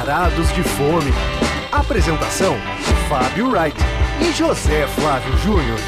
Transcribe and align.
Varados 0.00 0.50
de 0.54 0.62
Fome. 0.62 1.12
Apresentação: 1.70 2.56
Fábio 3.06 3.50
Wright 3.50 3.76
e 4.26 4.32
José 4.32 4.86
Flávio 4.86 5.36
Júnior. 5.36 5.78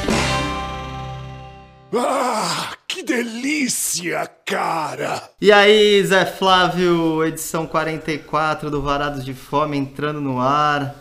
Ah, 1.97 2.73
que 2.87 3.03
delícia, 3.03 4.31
cara! 4.45 5.31
E 5.41 5.51
aí, 5.51 6.05
Zé 6.05 6.27
Flávio, 6.27 7.25
edição 7.25 7.67
44 7.67 8.71
do 8.71 8.83
Varados 8.83 9.25
de 9.25 9.33
Fome 9.33 9.79
entrando 9.79 10.21
no 10.21 10.39
ar. 10.39 10.95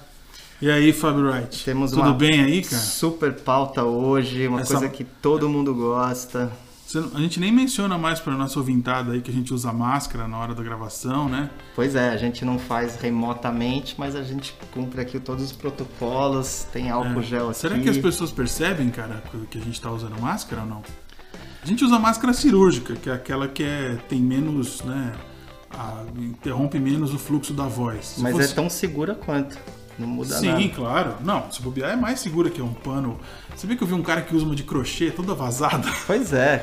E 0.62 0.72
aí, 0.72 0.94
Fábio 0.94 1.30
Wright? 1.30 1.66
Temos 1.66 1.92
Tudo 1.92 2.04
uma 2.04 2.14
bem 2.14 2.42
aí, 2.42 2.62
cara? 2.64 2.82
super 2.82 3.34
pauta 3.34 3.84
hoje, 3.84 4.48
uma 4.48 4.62
Essa- 4.62 4.76
coisa 4.76 4.88
que 4.88 5.04
todo 5.04 5.50
mundo 5.50 5.76
gosta. 5.76 6.50
A 6.96 7.20
gente 7.20 7.40
nem 7.40 7.52
menciona 7.52 7.98
mais 7.98 8.20
para 8.20 8.34
nossa 8.36 8.60
ouvintada 8.60 9.14
aí 9.14 9.22
que 9.22 9.30
a 9.32 9.34
gente 9.34 9.54
usa 9.54 9.72
máscara 9.72 10.28
na 10.28 10.38
hora 10.38 10.54
da 10.54 10.62
gravação, 10.64 11.30
né? 11.30 11.50
Pois 11.76 11.96
é, 11.96 12.10
a 12.10 12.18
gente 12.18 12.44
não 12.44 12.58
faz 12.60 12.96
remotamente, 12.96 13.96
mas 13.98 14.16
a 14.16 14.24
gente 14.24 14.56
cumpre 14.74 15.02
aqui 15.02 15.20
todos 15.20 15.44
os 15.44 15.52
protocolos, 15.52 16.66
tem 16.72 16.90
álcool 16.90 17.20
É. 17.20 17.24
gel 17.24 17.50
aqui. 17.50 17.58
Será 17.60 17.78
que 17.80 17.90
as 17.90 17.98
pessoas 17.98 18.32
percebem, 18.32 18.90
cara, 18.90 19.24
que 19.50 19.58
a 19.58 19.62
gente 19.62 19.80
tá 19.80 19.92
usando 19.92 20.20
máscara 20.20 20.62
ou 20.64 20.68
não? 20.68 20.82
A 21.62 21.66
gente 21.66 21.84
usa 21.86 22.00
máscara 22.00 22.34
cirúrgica, 22.34 22.96
que 22.96 23.10
é 23.10 23.14
aquela 23.14 23.48
que 23.48 23.64
é, 23.64 23.98
tem 24.10 24.20
menos, 24.22 24.82
né? 24.84 25.14
a- 25.74 26.04
interrompe 26.18 26.78
menos 26.80 27.14
o 27.14 27.18
fluxo 27.18 27.54
da 27.54 27.66
voz. 27.66 28.06
Se 28.06 28.22
Mas 28.22 28.34
fosse- 28.36 28.52
é 28.52 28.56
tão 28.56 28.70
segura 28.70 29.16
quanto. 29.16 29.58
Não 30.00 30.08
muda 30.08 30.36
Sim, 30.36 30.48
nada. 30.52 30.70
claro. 30.76 31.14
Não, 31.24 31.52
se 31.52 31.62
bobear 31.62 31.92
é 31.92 31.96
mais 31.96 32.20
segura 32.20 32.50
que 32.50 32.62
um 32.62 32.74
pano. 32.74 33.20
Você 33.56 33.68
viu 33.68 33.76
que 33.78 33.84
eu 33.84 33.88
vi 33.88 33.94
um 33.94 34.02
cara 34.02 34.22
que 34.22 34.34
usa 34.36 34.46
uma 34.46 34.56
de 34.56 34.64
crochê 34.64 35.12
toda 35.12 35.34
vazada? 35.36 35.88
Pois 36.08 36.34
é. 36.34 36.58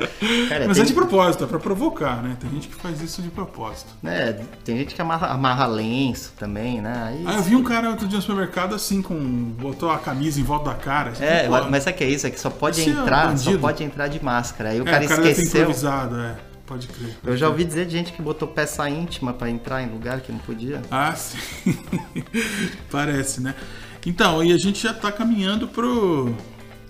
Cara, 0.49 0.67
Mas 0.67 0.77
tem, 0.77 0.83
é 0.83 0.87
de 0.87 0.93
propósito, 0.93 1.43
é 1.43 1.47
pra 1.47 1.59
provocar, 1.59 2.21
né? 2.21 2.35
Tem 2.39 2.49
gente 2.49 2.67
que 2.67 2.75
faz 2.75 3.01
isso 3.01 3.21
de 3.21 3.29
propósito. 3.29 3.89
né, 4.03 4.33
tem 4.65 4.77
gente 4.79 4.95
que 4.95 5.01
amarra, 5.01 5.27
amarra 5.27 5.65
lenço 5.67 6.33
também, 6.37 6.81
né? 6.81 6.93
Aí, 7.07 7.23
Ah, 7.27 7.35
eu 7.35 7.43
vi 7.43 7.55
um 7.55 7.63
cara 7.63 7.89
outro 7.89 8.07
dia 8.07 8.17
no 8.17 8.21
supermercado 8.21 8.73
assim, 8.75 9.01
com. 9.01 9.15
botou 9.59 9.89
a 9.91 9.97
camisa 9.99 10.39
em 10.39 10.43
volta 10.43 10.71
da 10.71 10.75
cara. 10.75 11.11
assim, 11.11 11.23
É, 11.23 11.47
pô, 11.47 11.69
mas 11.69 11.83
sabe 11.83 11.95
o 11.95 11.97
que 11.99 12.03
é 12.03 12.09
isso? 12.09 12.27
É 12.27 12.29
que 12.31 12.39
só 12.39 12.49
pode 12.49 12.81
é 12.81 12.85
entrar, 12.89 13.21
só 13.23 13.27
bandido. 13.45 13.59
pode 13.59 13.83
entrar 13.83 14.07
de 14.07 14.23
máscara. 14.23 14.69
Aí 14.71 14.79
o 14.81 14.87
é, 14.87 14.91
cara 14.91 15.05
o 15.05 15.07
cara 15.07 15.29
esqueceu. 15.29 15.61
improvisado, 15.61 16.19
é. 16.19 16.35
Pode 16.69 16.87
crer. 16.87 17.17
Eu 17.25 17.35
já 17.35 17.49
ouvi 17.49 17.65
dizer 17.65 17.87
de 17.87 17.91
gente 17.93 18.13
que 18.13 18.21
botou 18.21 18.47
peça 18.47 18.87
íntima 18.87 19.33
pra 19.33 19.49
entrar 19.49 19.81
em 19.81 19.89
lugar 19.91 20.21
que 20.21 20.31
não 20.31 20.37
podia. 20.39 20.83
Ah, 20.91 21.15
sim. 21.15 21.37
Parece, 22.91 23.41
né? 23.41 23.55
Então, 24.05 24.43
e 24.43 24.53
a 24.53 24.57
gente 24.57 24.81
já 24.83 24.93
tá 24.93 25.11
caminhando 25.11 25.67
pro. 25.67 26.33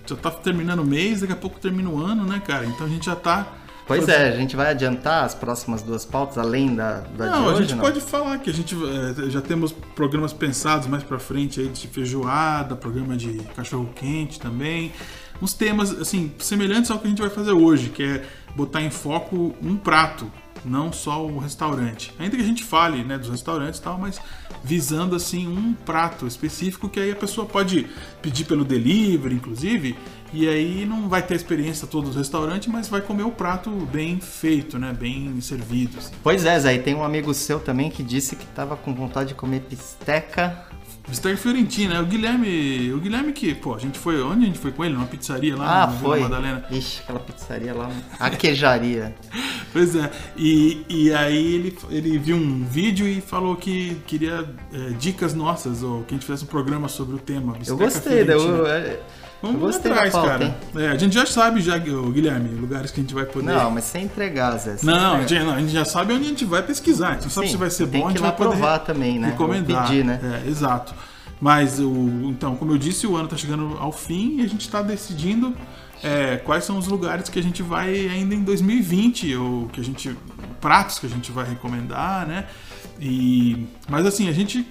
Já 0.06 0.16
tá 0.16 0.30
terminando 0.30 0.80
o 0.80 0.84
mês, 0.84 1.20
daqui 1.20 1.32
a 1.32 1.36
pouco 1.36 1.58
termina 1.58 1.88
o 1.88 1.98
ano, 1.98 2.24
né, 2.24 2.42
cara? 2.46 2.66
Então 2.66 2.86
a 2.86 2.90
gente 2.90 3.06
já 3.06 3.16
tá. 3.16 3.54
Pois 3.86 4.04
fazendo- 4.04 4.20
é, 4.22 4.28
a 4.28 4.36
gente 4.36 4.54
vai 4.54 4.70
adiantar 4.70 5.24
as 5.24 5.34
próximas 5.34 5.82
duas 5.82 6.04
pautas, 6.04 6.36
além 6.38 6.76
da, 6.76 7.00
da 7.16 7.26
Não, 7.26 7.42
de 7.42 7.48
a 7.48 7.52
hoje, 7.52 7.62
gente 7.62 7.74
não? 7.74 7.82
pode 7.82 8.00
falar 8.02 8.38
que 8.38 8.48
a 8.50 8.52
gente 8.52 8.76
eh, 8.76 9.30
já 9.30 9.40
temos 9.40 9.72
programas 9.96 10.32
pensados 10.32 10.86
mais 10.86 11.02
pra 11.02 11.18
frente 11.18 11.58
aí 11.60 11.68
de 11.68 11.88
feijoada, 11.88 12.76
programa 12.76 13.16
de 13.16 13.38
cachorro 13.56 13.90
quente 13.96 14.38
também. 14.38 14.92
Uns 15.42 15.54
temas 15.54 15.90
assim 15.98 16.30
semelhantes 16.38 16.90
ao 16.90 16.98
que 17.00 17.06
a 17.06 17.10
gente 17.10 17.20
vai 17.20 17.30
fazer 17.30 17.50
hoje, 17.52 17.88
que 17.88 18.02
é 18.02 18.24
botar 18.54 18.82
em 18.82 18.90
foco 18.90 19.54
um 19.62 19.76
prato, 19.76 20.30
não 20.64 20.92
só 20.92 21.24
o 21.24 21.38
restaurante. 21.38 22.12
Ainda 22.18 22.36
que 22.36 22.42
a 22.42 22.46
gente 22.46 22.64
fale, 22.64 23.02
né, 23.04 23.16
dos 23.18 23.30
restaurantes 23.30 23.80
e 23.80 23.82
tal, 23.82 23.98
mas 23.98 24.20
visando 24.62 25.16
assim 25.16 25.48
um 25.48 25.72
prato 25.72 26.26
específico 26.26 26.88
que 26.88 27.00
aí 27.00 27.10
a 27.10 27.16
pessoa 27.16 27.46
pode 27.46 27.86
pedir 28.20 28.44
pelo 28.44 28.64
delivery, 28.64 29.34
inclusive, 29.34 29.96
e 30.32 30.48
aí 30.48 30.86
não 30.86 31.08
vai 31.08 31.22
ter 31.22 31.34
a 31.34 31.36
experiência 31.36 31.88
toda 31.88 32.10
do 32.10 32.16
restaurante, 32.16 32.70
mas 32.70 32.88
vai 32.88 33.00
comer 33.00 33.24
o 33.24 33.32
prato 33.32 33.70
bem 33.70 34.20
feito, 34.20 34.78
né, 34.78 34.92
bem 34.92 35.40
servido. 35.40 35.98
assim. 35.98 36.12
Pois 36.22 36.44
é, 36.44 36.58
Zé, 36.58 36.74
e 36.74 36.78
tem 36.78 36.94
um 36.94 37.02
amigo 37.02 37.32
seu 37.34 37.58
também 37.58 37.90
que 37.90 38.02
disse 38.02 38.36
que 38.36 38.46
tava 38.46 38.76
com 38.76 38.94
vontade 38.94 39.30
de 39.30 39.34
comer 39.34 39.60
pisteca. 39.62 40.66
Mr. 41.08 41.36
Fiorentina, 41.36 41.94
é 41.96 42.00
o 42.00 42.06
Guilherme. 42.06 42.92
O 42.92 42.98
Guilherme 42.98 43.32
que, 43.32 43.54
pô, 43.54 43.74
a 43.74 43.78
gente 43.78 43.98
foi. 43.98 44.22
Onde 44.22 44.44
a 44.44 44.46
gente 44.46 44.58
foi 44.58 44.70
com 44.70 44.84
ele? 44.84 44.94
Numa 44.94 45.06
pizzaria 45.06 45.56
lá 45.56 45.64
Ah, 45.82 45.86
na 45.86 45.92
Vila 45.92 46.00
foi. 46.10 46.20
Madalena. 46.20 46.64
Ixi, 46.70 47.00
aquela 47.02 47.18
pizzaria 47.20 47.74
lá, 47.74 47.90
a 48.18 48.30
queijaria. 48.30 49.14
Pois 49.72 49.94
é. 49.94 50.10
E, 50.36 50.84
e 50.88 51.12
aí 51.12 51.54
ele, 51.54 51.78
ele 51.90 52.18
viu 52.18 52.34
um 52.36 52.64
vídeo 52.64 53.06
e 53.06 53.20
falou 53.20 53.54
que 53.54 53.96
queria 54.04 54.44
é, 54.72 54.90
dicas 54.98 55.32
nossas, 55.32 55.84
ou 55.84 56.02
que 56.02 56.12
a 56.12 56.16
gente 56.16 56.26
fizesse 56.26 56.42
um 56.42 56.48
programa 56.48 56.88
sobre 56.88 57.14
o 57.14 57.18
tema. 57.20 57.52
Eu 57.52 57.76
bisteca 57.76 57.84
gostei, 57.84 58.24
da- 58.24 58.32
fiorentina. 58.36 58.68
eu, 58.68 58.76
eu, 58.90 59.00
Vamos 59.42 59.76
atrás, 59.76 60.12
pauta, 60.12 60.28
cara. 60.28 60.56
É, 60.76 60.88
a 60.88 60.96
gente 60.96 61.14
já 61.14 61.24
sabe, 61.24 61.60
já, 61.60 61.78
Guilherme, 61.78 62.50
lugares 62.50 62.90
que 62.90 63.00
a 63.00 63.02
gente 63.02 63.14
vai 63.14 63.24
poder. 63.24 63.46
Não, 63.46 63.70
mas 63.70 63.84
sem 63.84 64.04
entregar, 64.04 64.56
Zé. 64.58 64.76
sem 64.76 64.86
Não, 64.86 65.14
a 65.14 65.22
entregar. 65.22 65.28
gente, 65.28 65.44
não, 65.44 65.54
a 65.54 65.60
gente 65.60 65.72
já 65.72 65.84
sabe 65.84 66.12
onde 66.12 66.24
a 66.24 66.28
gente 66.28 66.44
vai 66.44 66.62
pesquisar. 66.62 67.16
Então 67.16 67.30
sabe 67.30 67.46
Sim, 67.46 67.52
se 67.52 67.58
vai 67.58 67.70
ser 67.70 67.86
bom, 67.86 68.06
a 68.06 68.10
gente 68.10 68.20
vai 68.20 68.32
poder 68.32 68.50
provar 68.50 68.80
também, 68.80 69.18
né? 69.18 69.28
recomendar. 69.28 69.86
Pedir, 69.86 70.04
né? 70.04 70.42
É, 70.44 70.48
exato. 70.48 70.94
Mas 71.40 71.80
o, 71.80 71.90
então, 72.24 72.54
como 72.54 72.72
eu 72.72 72.78
disse, 72.78 73.06
o 73.06 73.16
ano 73.16 73.24
está 73.24 73.36
chegando 73.36 73.76
ao 73.80 73.92
fim 73.92 74.40
e 74.40 74.44
a 74.44 74.46
gente 74.46 74.60
está 74.60 74.82
decidindo 74.82 75.56
é, 76.02 76.36
quais 76.36 76.64
são 76.64 76.76
os 76.76 76.86
lugares 76.86 77.30
que 77.30 77.38
a 77.38 77.42
gente 77.42 77.62
vai 77.62 78.08
ainda 78.08 78.34
em 78.34 78.42
2020 78.42 79.36
ou 79.36 79.68
que 79.68 79.80
a 79.80 79.84
gente 79.84 80.14
pratos 80.60 80.98
que 80.98 81.06
a 81.06 81.08
gente 81.08 81.32
vai 81.32 81.48
recomendar, 81.48 82.26
né? 82.26 82.44
E 83.00 83.66
mas 83.88 84.04
assim 84.04 84.28
a 84.28 84.32
gente 84.32 84.66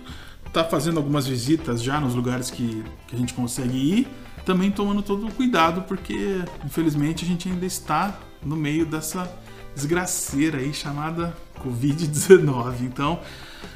tá 0.53 0.63
fazendo 0.63 0.97
algumas 0.97 1.27
visitas 1.27 1.81
já 1.81 1.99
nos 1.99 2.15
lugares 2.15 2.49
que, 2.49 2.83
que 3.07 3.15
a 3.15 3.19
gente 3.19 3.33
consegue 3.33 3.77
ir, 3.77 4.07
também 4.45 4.71
tomando 4.71 5.01
todo 5.01 5.27
o 5.27 5.31
cuidado 5.31 5.83
porque 5.83 6.41
infelizmente 6.65 7.23
a 7.23 7.27
gente 7.27 7.47
ainda 7.49 7.65
está 7.65 8.17
no 8.43 8.55
meio 8.55 8.85
dessa 8.85 9.31
desgraceira 9.75 10.57
aí 10.57 10.73
chamada 10.73 11.35
Covid-19. 11.63 12.81
Então, 12.81 13.19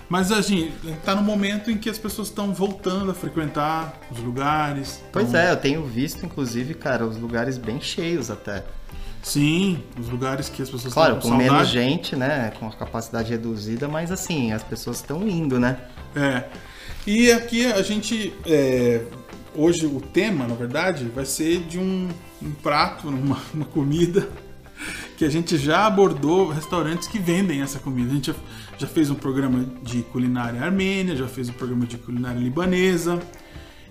mas 0.09 0.31
a 0.31 0.41
gente 0.41 0.73
tá 1.03 1.15
no 1.15 1.21
momento 1.21 1.69
em 1.71 1.77
que 1.77 1.89
as 1.89 1.97
pessoas 1.97 2.27
estão 2.29 2.53
voltando 2.53 3.11
a 3.11 3.13
frequentar 3.13 3.93
os 4.11 4.19
lugares. 4.19 5.01
Pois 5.11 5.31
tão- 5.31 5.39
é, 5.39 5.51
eu 5.51 5.57
tenho 5.57 5.83
visto, 5.85 6.25
inclusive, 6.25 6.73
cara, 6.73 7.05
os 7.05 7.17
lugares 7.17 7.57
bem 7.57 7.79
cheios 7.81 8.29
até. 8.31 8.63
Sim, 9.21 9.81
os 9.97 10.09
lugares 10.09 10.49
que 10.49 10.61
as 10.61 10.69
pessoas 10.69 10.93
Claro, 10.93 11.15
estão 11.15 11.31
com 11.31 11.37
com 11.37 11.41
menos 11.43 11.69
gente, 11.69 12.13
né? 12.15 12.51
Com 12.59 12.67
a 12.67 12.71
capacidade 12.73 13.29
reduzida, 13.29 13.87
mas 13.87 14.11
assim, 14.11 14.51
as 14.51 14.63
pessoas 14.63 14.97
estão 14.97 15.25
indo, 15.25 15.57
né? 15.59 15.77
É. 16.15 16.43
E 17.05 17.31
aqui 17.31 17.65
a 17.65 17.81
gente. 17.81 18.33
é, 18.45 19.01
hoje 19.55 19.85
o 19.85 19.99
tema, 19.99 20.47
na 20.47 20.55
verdade, 20.55 21.05
vai 21.05 21.25
ser 21.25 21.59
de 21.61 21.77
um, 21.77 22.09
um 22.41 22.51
prato, 22.51 23.07
uma, 23.07 23.39
uma 23.53 23.65
comida 23.65 24.29
que 25.17 25.25
a 25.25 25.29
gente 25.29 25.57
já 25.57 25.85
abordou 25.85 26.49
restaurantes 26.49 27.07
que 27.07 27.19
vendem 27.19 27.61
essa 27.61 27.79
comida. 27.79 28.11
A 28.11 28.13
gente 28.15 28.27
já, 28.27 28.35
já 28.79 28.87
fez 28.87 29.09
um 29.09 29.15
programa 29.15 29.65
de 29.81 30.01
culinária 30.03 30.61
armênia, 30.61 31.15
já 31.15 31.27
fez 31.27 31.49
um 31.49 31.53
programa 31.53 31.85
de 31.85 31.97
culinária 31.97 32.39
libanesa. 32.39 33.19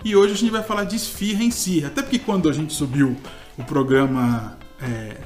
E 0.04 0.16
hoje 0.16 0.33
a 0.33 0.37
gente 0.37 0.50
vai 0.50 0.62
falar 0.62 0.84
de 0.84 0.97
esfirra 0.97 1.44
em 1.44 1.50
si. 1.50 1.84
Até 1.84 2.03
porque 2.03 2.19
quando 2.19 2.49
a 2.49 2.53
gente 2.53 2.72
subiu 2.72 3.16
o 3.56 3.65
programa 3.65 4.59
é, 4.81 5.19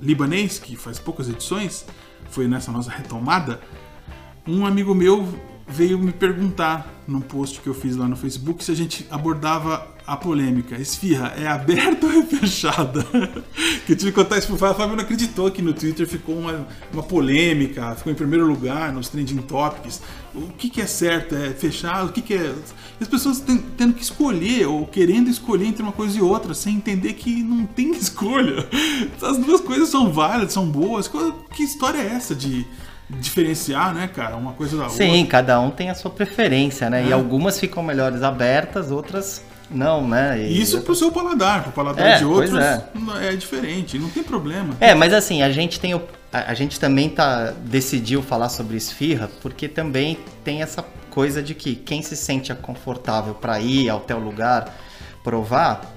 libanês, 0.00 0.58
que 0.58 0.74
faz 0.74 0.98
poucas 0.98 1.28
edições, 1.28 1.84
foi 2.30 2.48
nessa 2.48 2.72
nossa 2.72 2.90
retomada, 2.90 3.60
um 4.46 4.66
amigo 4.66 4.94
meu 4.94 5.26
veio 5.68 5.98
me 5.98 6.12
perguntar 6.12 6.86
num 7.06 7.20
post 7.20 7.60
que 7.60 7.66
eu 7.68 7.74
fiz 7.74 7.96
lá 7.96 8.06
no 8.06 8.16
Facebook 8.16 8.64
se 8.64 8.70
a 8.70 8.74
gente 8.74 9.06
abordava 9.10 9.94
a 10.06 10.16
polêmica. 10.16 10.76
Esfirra, 10.76 11.34
é 11.36 11.46
aberta 11.48 12.06
ou 12.06 12.12
é 12.12 12.22
fechada? 12.22 13.02
que 13.84 13.92
eu 13.92 13.96
tive 13.96 14.12
que 14.12 14.12
contar 14.12 14.38
isso 14.38 14.46
pro 14.46 14.56
Fábio. 14.56 14.74
O 14.74 14.78
Fábio 14.78 14.96
não 14.96 15.02
acreditou 15.02 15.50
que 15.50 15.60
no 15.60 15.72
Twitter 15.72 16.06
ficou 16.06 16.38
uma, 16.38 16.66
uma 16.92 17.02
polêmica, 17.02 17.94
ficou 17.96 18.12
em 18.12 18.16
primeiro 18.16 18.46
lugar 18.46 18.92
nos 18.92 19.08
trending 19.08 19.38
topics. 19.38 20.00
O 20.32 20.48
que, 20.56 20.70
que 20.70 20.80
é 20.80 20.86
certo? 20.86 21.34
É 21.34 21.50
fechado? 21.50 22.10
O 22.10 22.12
que, 22.12 22.22
que 22.22 22.34
é. 22.34 22.54
As 23.00 23.08
pessoas 23.08 23.40
ten- 23.40 23.58
tendo 23.76 23.94
que 23.94 24.02
escolher, 24.02 24.66
ou 24.66 24.86
querendo 24.86 25.28
escolher 25.28 25.66
entre 25.66 25.82
uma 25.82 25.92
coisa 25.92 26.16
e 26.16 26.22
outra, 26.22 26.54
sem 26.54 26.76
entender 26.76 27.14
que 27.14 27.42
não 27.42 27.66
tem 27.66 27.90
escolha. 27.98 28.68
As 29.20 29.38
duas 29.38 29.60
coisas 29.60 29.88
são 29.88 30.12
válidas, 30.12 30.52
são 30.52 30.68
boas. 30.68 31.10
Que 31.52 31.64
história 31.64 31.98
é 31.98 32.06
essa 32.06 32.34
de 32.34 32.64
diferenciar, 33.08 33.94
né, 33.94 34.08
cara, 34.12 34.36
uma 34.36 34.52
coisa 34.52 34.76
da 34.76 34.84
outra? 34.84 34.96
Sim, 34.98 35.24
cada 35.26 35.60
um 35.60 35.70
tem 35.70 35.90
a 35.90 35.94
sua 35.94 36.10
preferência, 36.10 36.90
né? 36.90 37.04
E 37.06 37.10
É. 37.10 37.12
algumas 37.12 37.58
ficam 37.58 37.82
melhores 37.82 38.22
abertas, 38.22 38.90
outras 38.90 39.42
não, 39.70 40.06
né? 40.06 40.38
E- 40.40 40.60
Isso 40.60 40.80
pro 40.82 40.94
seu 40.94 41.10
paladar, 41.10 41.62
pro 41.64 41.72
paladar 41.72 42.06
É, 42.06 42.18
de 42.18 42.24
outros 42.24 42.56
é. 42.56 42.84
é 43.22 43.36
diferente, 43.36 43.98
não 43.98 44.08
tem 44.08 44.22
problema. 44.22 44.74
É, 44.80 44.94
mas 44.94 45.12
assim, 45.12 45.42
a 45.42 45.50
gente 45.50 45.78
tem 45.80 45.94
o, 45.94 46.02
a, 46.32 46.50
a 46.50 46.54
gente 46.54 46.78
também 46.80 47.08
tá 47.08 47.52
decidiu 47.64 48.22
falar 48.22 48.48
sobre 48.48 48.76
esfirra 48.76 49.28
porque 49.42 49.68
também 49.68 50.18
tem 50.44 50.62
essa 50.62 50.84
coisa 51.10 51.42
de 51.42 51.54
que 51.54 51.74
quem 51.74 52.02
se 52.02 52.16
sente 52.16 52.54
confortável 52.54 53.34
para 53.34 53.58
ir 53.60 53.88
ao 53.88 54.00
teu 54.00 54.18
lugar 54.18 54.72
provar 55.24 55.95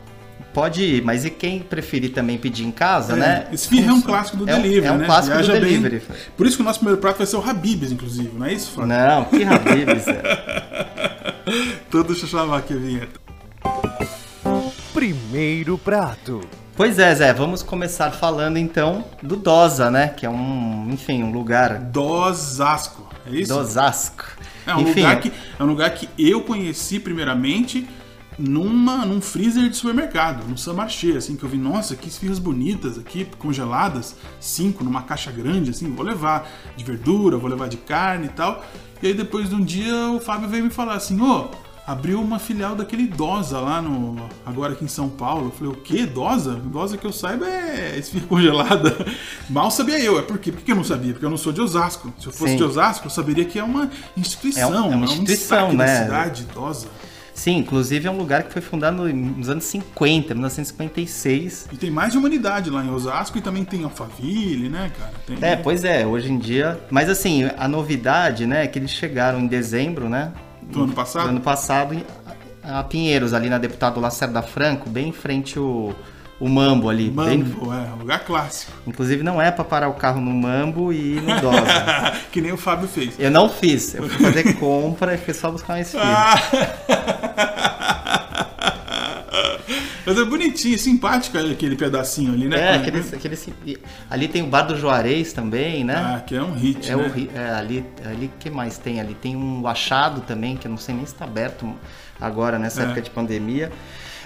pode 0.53 0.81
ir, 0.83 1.03
mas 1.03 1.25
e 1.25 1.29
quem 1.29 1.59
preferir 1.59 2.11
também 2.11 2.37
pedir 2.37 2.65
em 2.65 2.71
casa, 2.71 3.13
É, 3.13 3.15
né? 3.15 3.47
Esfirra 3.51 3.91
é 3.91 3.93
um 3.93 4.01
clássico 4.01 4.37
do 4.37 4.49
É 4.49 4.55
um- 4.55 4.61
delivery, 4.61 4.85
é 4.87 4.91
um 4.91 4.97
né? 4.97 5.05
clássico 5.05 5.37
do 5.37 5.43
Viaja 5.43 5.53
bem. 5.59 5.61
delivery. 5.81 6.01
Por 6.35 6.45
isso 6.47 6.55
que 6.57 6.61
o 6.61 6.65
nosso 6.65 6.79
primeiro 6.79 6.99
prato 7.01 7.17
vai 7.17 7.27
ser 7.27 7.35
o 7.37 7.41
Habib's, 7.49 7.91
inclusive, 7.91 8.31
não 8.37 8.45
é 8.45 8.53
isso, 8.53 8.71
Flávio? 8.71 8.95
Não, 8.95 9.25
que 9.25 9.43
Habib's. 9.43 10.07
é. 10.07 11.29
Todo 11.89 12.07
deixa 12.07 12.25
eu 12.25 12.29
chamar 12.29 12.57
aqui 12.59 12.73
a 12.73 12.77
vinheta. 12.77 13.19
Primeiro 14.93 15.77
prato. 15.77 16.41
Pois 16.75 16.97
é, 16.97 17.13
Zé, 17.13 17.33
vamos 17.33 17.61
começar 17.61 18.11
falando 18.11 18.57
então 18.57 19.03
do 19.21 19.35
Dosa, 19.35 19.91
né? 19.91 20.07
Que 20.09 20.25
é 20.25 20.29
um, 20.29 20.87
enfim, 20.91 21.23
um 21.23 21.31
lugar 21.31 21.77
Dosasco, 21.79 23.07
é 23.27 23.31
isso? 23.35 23.53
do 23.53 23.59
Osasco. 23.59 24.23
É 24.65 24.75
um, 24.75 24.81
Enfim, 24.81 25.01
lugar 25.01 25.19
que, 25.19 25.31
é 25.59 25.63
um 25.63 25.65
lugar 25.65 25.89
que 25.91 26.07
eu 26.17 26.41
conheci 26.41 26.99
primeiramente 26.99 27.87
numa, 28.39 29.05
num 29.05 29.19
freezer 29.21 29.69
de 29.69 29.75
supermercado, 29.75 30.47
no 30.47 30.57
Samarché, 30.57 31.17
assim, 31.17 31.35
que 31.35 31.43
eu 31.43 31.49
vi, 31.49 31.57
nossa, 31.57 31.95
que 31.95 32.07
esfirras 32.07 32.39
bonitas 32.39 32.97
aqui, 32.97 33.25
congeladas, 33.37 34.15
cinco 34.39 34.83
numa 34.83 35.01
caixa 35.03 35.31
grande, 35.31 35.71
assim, 35.71 35.91
vou 35.93 36.05
levar 36.05 36.49
de 36.77 36.83
verdura, 36.83 37.37
vou 37.37 37.49
levar 37.49 37.67
de 37.67 37.77
carne 37.77 38.27
e 38.27 38.29
tal. 38.29 38.63
E 39.03 39.07
aí 39.07 39.13
depois 39.13 39.49
de 39.49 39.55
um 39.55 39.63
dia 39.63 39.93
o 40.09 40.19
Fábio 40.19 40.47
veio 40.47 40.63
me 40.63 40.69
falar 40.69 40.93
assim, 40.95 41.19
ô, 41.21 41.49
abriu 41.87 42.21
uma 42.21 42.37
filial 42.37 42.75
daquele 42.75 43.07
Dosa 43.07 43.59
lá 43.59 43.81
no. 43.81 44.15
agora 44.45 44.73
aqui 44.73 44.85
em 44.85 44.89
São 44.89 45.09
Paulo. 45.09 45.47
Eu 45.47 45.51
falei, 45.51 45.73
o 45.73 45.75
quê? 45.77 46.05
Dosa? 46.05 46.53
Dosa 46.55 46.97
que 46.97 47.05
eu 47.07 47.11
saiba 47.11 47.47
é 47.47 47.97
esfirra 47.97 48.27
congelada. 48.29 48.95
Mal 49.49 49.71
sabia 49.71 49.99
eu. 49.99 50.19
É 50.19 50.21
por 50.21 50.37
quê? 50.37 50.51
Por 50.51 50.61
que 50.61 50.71
eu 50.71 50.75
não 50.75 50.83
sabia? 50.83 51.13
Porque 51.13 51.25
eu 51.25 51.29
não 51.29 51.37
sou 51.37 51.51
de 51.51 51.61
Osasco. 51.61 52.13
Se 52.19 52.27
eu 52.27 52.31
fosse 52.33 52.51
Sim. 52.51 52.57
de 52.57 52.63
Osasco, 52.63 53.07
eu 53.07 53.09
saberia 53.09 53.45
que 53.45 53.57
é 53.57 53.63
uma 53.63 53.89
instituição. 54.15 54.73
É 54.73 54.81
um- 54.81 54.93
é 54.93 54.95
uma 54.97 55.05
instituição, 55.05 55.25
destaque 55.69 55.77
da 55.77 55.85
né? 55.85 56.03
cidade, 56.03 56.43
Dosa. 56.53 56.87
Sim, 57.39 57.59
inclusive 57.59 58.05
é 58.05 58.11
um 58.11 58.17
lugar 58.17 58.43
que 58.43 58.51
foi 58.51 58.61
fundado 58.61 59.07
nos 59.13 59.47
anos 59.47 59.63
50, 59.63 60.33
1956. 60.33 61.69
E 61.71 61.77
tem 61.77 61.89
mais 61.89 62.11
de 62.11 62.17
humanidade 62.17 62.69
lá 62.69 62.83
em 62.83 62.89
Osasco 62.89 63.37
e 63.37 63.41
também 63.41 63.63
tem 63.63 63.85
Alphaville, 63.85 64.67
né, 64.67 64.91
cara? 64.99 65.13
Tem... 65.25 65.37
É, 65.41 65.55
pois 65.55 65.85
é, 65.85 66.05
hoje 66.05 66.29
em 66.29 66.37
dia. 66.37 66.77
Mas 66.91 67.07
assim, 67.07 67.49
a 67.57 67.65
novidade, 67.65 68.45
né, 68.45 68.65
é 68.65 68.67
que 68.67 68.77
eles 68.77 68.91
chegaram 68.91 69.39
em 69.39 69.47
dezembro, 69.47 70.09
né? 70.09 70.33
Do 70.63 70.83
ano 70.83 70.91
passado? 70.91 71.23
Do 71.23 71.29
ano 71.29 71.39
passado, 71.39 72.05
a 72.61 72.83
Pinheiros, 72.83 73.33
ali 73.33 73.49
na 73.49 73.57
deputado 73.57 74.01
Lacerda 74.01 74.41
Franco, 74.41 74.89
bem 74.89 75.07
em 75.07 75.13
frente 75.13 75.57
o, 75.57 75.95
o 76.39 76.47
Mambo 76.49 76.89
ali. 76.89 77.09
bem- 77.09 77.39
Mambo, 77.39 77.73
é, 77.73 77.93
um 77.93 77.97
lugar 77.97 78.19
clássico. 78.25 78.71
inclusive 78.87 79.21
não 79.23 79.41
é 79.41 79.51
pra 79.51 79.63
parar 79.65 79.89
o 79.89 79.93
carro 79.93 80.21
no 80.21 80.31
Mambo 80.31 80.91
e 80.93 81.17
ir 81.17 81.21
no 81.21 81.39
Dosa. 81.41 82.13
que 82.31 82.39
nem 82.41 82.51
o 82.51 82.57
Fábio 82.57 82.87
fez. 82.87 83.15
Eu 83.19 83.29
não 83.31 83.49
fiz, 83.49 83.93
eu 83.95 84.07
fui 84.07 84.25
fazer 84.25 84.53
compra 84.55 85.13
e 85.15 85.17
fui 85.17 85.33
só 85.33 85.51
buscar 85.51 85.73
um 85.73 85.77
esfirra. 85.77 86.35
Mas 90.05 90.17
é 90.17 90.25
bonitinho, 90.25 90.79
simpático 90.79 91.37
aquele 91.37 91.75
pedacinho 91.75 92.33
ali, 92.33 92.47
né? 92.47 92.59
É, 92.59 92.75
aquele, 92.77 92.99
aquele, 92.99 93.37
ali 94.09 94.27
tem 94.27 94.41
o 94.41 94.47
Bar 94.47 94.63
do 94.63 94.75
Juarez 94.75 95.33
também, 95.33 95.83
né? 95.83 95.93
Ah, 95.95 96.19
que 96.25 96.35
é 96.35 96.41
um 96.41 96.53
hit, 96.53 96.89
É, 96.89 96.95
né? 96.95 97.03
o, 97.35 97.37
é, 97.37 97.49
ali, 97.53 97.85
ali 98.03 98.31
que 98.39 98.49
mais 98.49 98.79
tem 98.79 98.99
ali? 98.99 99.13
Tem 99.13 99.35
um 99.35 99.67
achado 99.67 100.21
também, 100.21 100.57
que 100.57 100.65
eu 100.65 100.71
não 100.71 100.77
sei 100.79 100.95
nem 100.95 101.05
se 101.05 101.13
está 101.13 101.25
aberto 101.25 101.71
agora 102.19 102.57
nessa 102.57 102.81
É. 102.81 102.85
época 102.85 103.01
de 103.03 103.09
pandemia. 103.11 103.71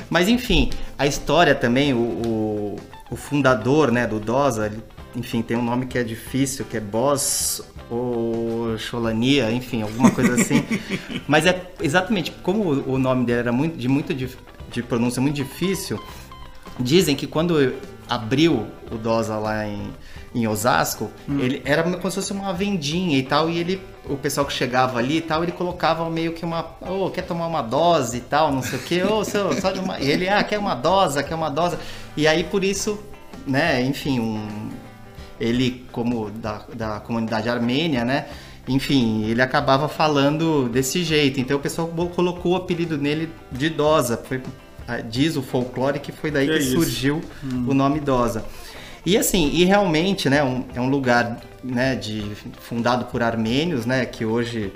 Mas 0.09 0.27
enfim, 0.27 0.69
a 0.97 1.05
história 1.07 1.55
também, 1.55 1.93
o, 1.93 1.97
o, 1.97 2.75
o 3.11 3.15
fundador 3.15 3.91
né, 3.91 4.05
do 4.07 4.19
DOSA, 4.19 4.67
ele, 4.67 4.79
enfim, 5.15 5.41
tem 5.41 5.57
um 5.57 5.63
nome 5.63 5.85
que 5.85 5.97
é 5.97 6.03
difícil, 6.03 6.65
que 6.65 6.77
é 6.77 6.79
Boss 6.79 7.61
ou 7.89 8.77
Cholania, 8.77 9.51
enfim, 9.51 9.81
alguma 9.81 10.09
coisa 10.11 10.33
assim. 10.41 10.63
Mas 11.27 11.45
é 11.45 11.71
exatamente 11.81 12.31
como 12.43 12.63
o 12.69 12.97
nome 12.99 13.25
dele 13.25 13.39
era 13.39 13.51
muito, 13.51 13.77
de 13.77 13.87
muito 13.87 14.13
dif- 14.13 14.37
de 14.71 14.81
pronúncia 14.83 15.21
muito 15.21 15.35
difícil, 15.35 15.99
Dizem 16.79 17.15
que 17.15 17.27
quando 17.27 17.71
abriu 18.09 18.65
o 18.91 18.95
Dosa 18.97 19.37
lá 19.37 19.67
em, 19.67 19.93
em 20.33 20.47
Osasco, 20.47 21.11
Hum. 21.29 21.37
ele 21.39 21.61
era 21.63 21.83
como 21.83 22.09
se 22.09 22.15
fosse 22.15 22.33
uma 22.33 22.51
vendinha 22.51 23.15
e 23.15 23.21
tal, 23.21 23.47
e 23.47 23.59
ele, 23.59 23.79
o 24.07 24.17
pessoal 24.17 24.45
que 24.45 24.53
chegava 24.53 24.99
ali 24.99 25.17
e 25.17 25.21
tal, 25.21 25.43
ele 25.43 25.51
colocava 25.51 26.09
meio 26.09 26.33
que 26.33 26.43
uma, 26.43 26.75
ô, 26.81 27.09
quer 27.09 27.21
tomar 27.23 27.47
uma 27.47 27.61
dose 27.61 28.17
e 28.17 28.21
tal, 28.21 28.51
não 28.51 28.61
sei 28.61 28.79
o 28.79 28.81
quê, 28.81 29.03
ô, 29.03 29.23
seu, 29.23 29.53
só 29.61 29.71
de 29.71 29.79
uma... 29.79 29.99
E 29.99 30.09
ele, 30.09 30.27
ah, 30.27 30.43
quer 30.43 30.59
uma 30.59 30.75
dose, 30.75 31.23
quer 31.23 31.35
uma 31.35 31.49
dose. 31.49 31.77
E 32.17 32.27
aí, 32.27 32.43
por 32.43 32.63
isso, 32.63 32.99
né, 33.47 33.81
enfim, 33.81 34.19
um, 34.19 34.69
ele 35.39 35.85
como 35.91 36.29
da, 36.29 36.63
da 36.73 36.99
comunidade 36.99 37.47
armênia, 37.47 38.03
né, 38.03 38.25
enfim, 38.67 39.25
ele 39.25 39.41
acabava 39.41 39.87
falando 39.87 40.69
desse 40.69 41.03
jeito. 41.03 41.39
Então 41.39 41.57
o 41.57 41.59
pessoal 41.59 41.87
colocou 42.15 42.53
o 42.53 42.55
apelido 42.55 42.97
nele 42.97 43.29
de 43.51 43.69
Dosa. 43.69 44.17
Foi, 44.17 44.41
ah, 44.87 45.01
diz 45.01 45.35
o 45.35 45.41
folclore 45.41 45.99
que 45.99 46.11
foi 46.11 46.31
daí 46.31 46.47
Que 46.47 46.59
que, 46.59 46.59
é 46.59 46.71
surgiu 46.71 47.21
o 47.67 47.73
nome 47.73 47.99
Dosa. 47.99 48.45
E 49.05 49.17
assim, 49.17 49.49
e 49.53 49.65
realmente, 49.65 50.29
né, 50.29 50.43
um- 50.43 50.63
é 50.73 50.79
um 50.79 50.89
lugar, 50.89 51.41
né, 51.63 51.95
de, 51.95 52.23
fundado 52.61 53.05
por 53.05 53.21
armênios, 53.21 53.85
né, 53.85 54.05
que 54.05 54.23
hoje 54.25 54.71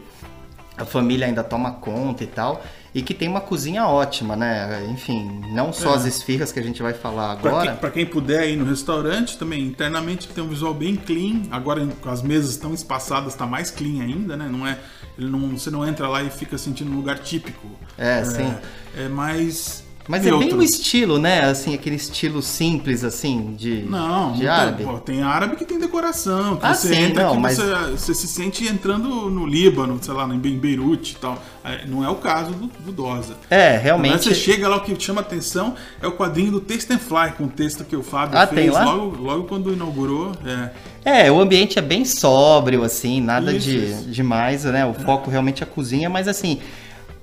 a 0.78 0.86
família 0.86 1.26
ainda 1.26 1.44
toma 1.44 1.72
conta 1.72 2.24
e 2.24 2.28
tal, 2.28 2.62
e 2.94 3.02
que 3.02 3.14
tem 3.14 3.28
uma 3.28 3.42
cozinha 3.42 3.86
ótima, 3.88 4.36
né? 4.36 4.86
Enfim, 4.92 5.42
não 5.52 5.72
só 5.74 5.94
É. 5.94 5.96
as 5.96 6.06
esfirras 6.06 6.52
que 6.52 6.60
a 6.60 6.64
gente 6.64 6.82
vai 6.82 6.94
falar 6.94 7.32
agora. 7.32 7.68
quem, 7.72 7.76
pra 7.78 7.90
quem 7.92 8.06
puder 8.06 8.48
ir 8.50 8.56
no 8.58 8.66
restaurante, 8.66 9.38
também 9.38 9.64
internamente 9.64 10.28
tem 10.28 10.44
um 10.44 10.48
visual 10.48 10.74
bem 10.74 10.96
clean. 10.96 11.44
Agora 11.52 11.86
com 12.02 12.10
as 12.10 12.22
mesas 12.22 12.52
estão 12.52 12.74
espaçadas, 12.74 13.34
tá 13.36 13.46
mais 13.46 13.70
clean 13.72 14.02
ainda, 14.04 14.36
né? 14.38 14.48
Não 14.52 14.66
é, 14.68 14.78
não, 15.18 15.50
você 15.58 15.70
não 15.72 15.88
entra 15.88 16.08
lá 16.08 16.22
e 16.24 16.30
fica 16.30 16.58
sentindo 16.58 16.92
um 16.92 16.96
lugar 16.96 17.20
típico. 17.20 17.68
É, 17.98 18.24
sim. 18.24 18.54
É 18.96 19.08
mais 19.08 19.84
Mas 20.08 20.26
é 20.26 20.30
neutro. 20.30 20.48
bem 20.48 20.58
o 20.58 20.64
estilo, 20.64 21.20
né? 21.20 21.42
Assim, 21.42 21.74
aquele 21.74 21.98
estilo 21.98 22.42
simples, 22.42 23.04
assim, 23.04 23.54
de, 23.58 23.84
Não, 23.90 24.32
de 24.34 24.44
não 24.46 24.52
árabe. 24.54 24.78
tem, 24.78 24.86
pô, 24.88 24.98
tem 25.00 25.22
árabe 25.22 25.56
que 25.58 25.66
tem 25.66 25.78
decoração, 25.78 26.56
que 26.56 26.66
Ah, 26.66 26.74
você 26.74 26.88
sim, 26.96 27.02
entra 27.02 27.24
não, 27.26 27.36
mas- 27.40 27.58
você, 27.58 27.92
você 27.92 28.14
se 28.14 28.28
sente 28.28 28.66
entrando 28.66 29.30
no 29.30 29.46
Líbano, 29.46 30.00
sei 30.02 30.14
lá, 30.14 30.26
em 30.34 30.40
Beirute 30.40 31.14
e 31.14 31.18
tal. 31.18 31.38
É, 31.64 31.86
Não 31.86 32.04
é 32.06 32.10
o 32.10 32.16
caso 32.16 32.52
do, 32.52 32.68
do 32.68 32.92
Dosa. 32.94 33.36
É, 33.50 33.74
Mas 33.74 33.84
realmente. 33.84 34.24
você 34.24 34.34
chega 34.34 34.70
lá, 34.70 34.78
o 34.78 34.82
que 34.82 34.98
chama 34.98 35.20
atenção 35.20 35.76
é 36.02 36.08
o 36.08 36.14
quadrinho 36.14 36.52
do 36.54 36.62
Taste 36.62 36.94
and 36.94 37.00
Fly, 37.00 37.34
com 37.38 37.44
o 37.44 37.50
texto 37.50 37.84
que 37.84 37.96
o 37.96 38.02
Fábio 38.02 38.38
Ah, 38.40 38.48
fez? 38.48 38.72
Logo, 38.72 39.22
logo 39.22 39.44
quando 39.44 39.74
inaugurou. 39.74 40.32
É. 40.46 41.26
É, 41.26 41.32
o 41.32 41.40
ambiente 41.42 41.78
é 41.78 41.82
bem 41.82 42.06
sóbrio, 42.06 42.84
assim, 42.84 43.20
nada 43.20 43.52
Isso, 43.54 43.68
de 43.70 43.78
isso. 43.78 44.04
demais, 44.10 44.64
né? 44.64 44.86
O 44.86 44.94
foco 44.94 45.30
realmente 45.30 45.62
é 45.62 45.66
a 45.66 45.70
cozinha, 45.70 46.10
mas 46.10 46.28
assim, 46.30 46.60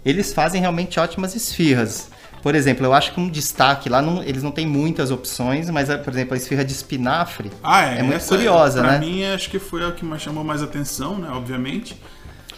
eles 0.05 0.33
fazem 0.35 0.61
realmente 0.61 1.01
ótimas 1.01 1.35
esfirras. 1.35 2.09
Por 2.45 2.55
exemplo, 2.55 2.85
eu 2.85 2.93
acho 2.93 3.15
que 3.15 3.19
um 3.19 3.27
destaque 3.29 3.89
lá, 3.89 4.03
não- 4.03 4.23
eles 4.23 4.43
não 4.43 4.51
têm 4.51 4.67
muitas 4.67 5.11
opções, 5.11 5.71
mas, 5.71 5.89
por 6.05 6.13
exemplo, 6.13 6.35
a 6.35 6.37
esfirra 6.37 6.63
de 6.63 6.73
espinafre 6.75 7.51
Ah, 7.63 7.87
é. 7.87 8.01
é 8.01 8.03
muito 8.03 8.17
essa, 8.17 8.29
curiosa, 8.37 8.83
pra 8.83 8.93
né? 8.93 8.99
mim, 8.99 9.25
acho 9.25 9.49
que 9.49 9.59
foi 9.59 9.83
a 9.83 9.91
que 9.93 10.05
mais 10.05 10.21
chamou 10.21 10.45
mais 10.45 10.63
atenção, 10.63 11.17
né? 11.19 11.31
Obviamente. 11.33 11.99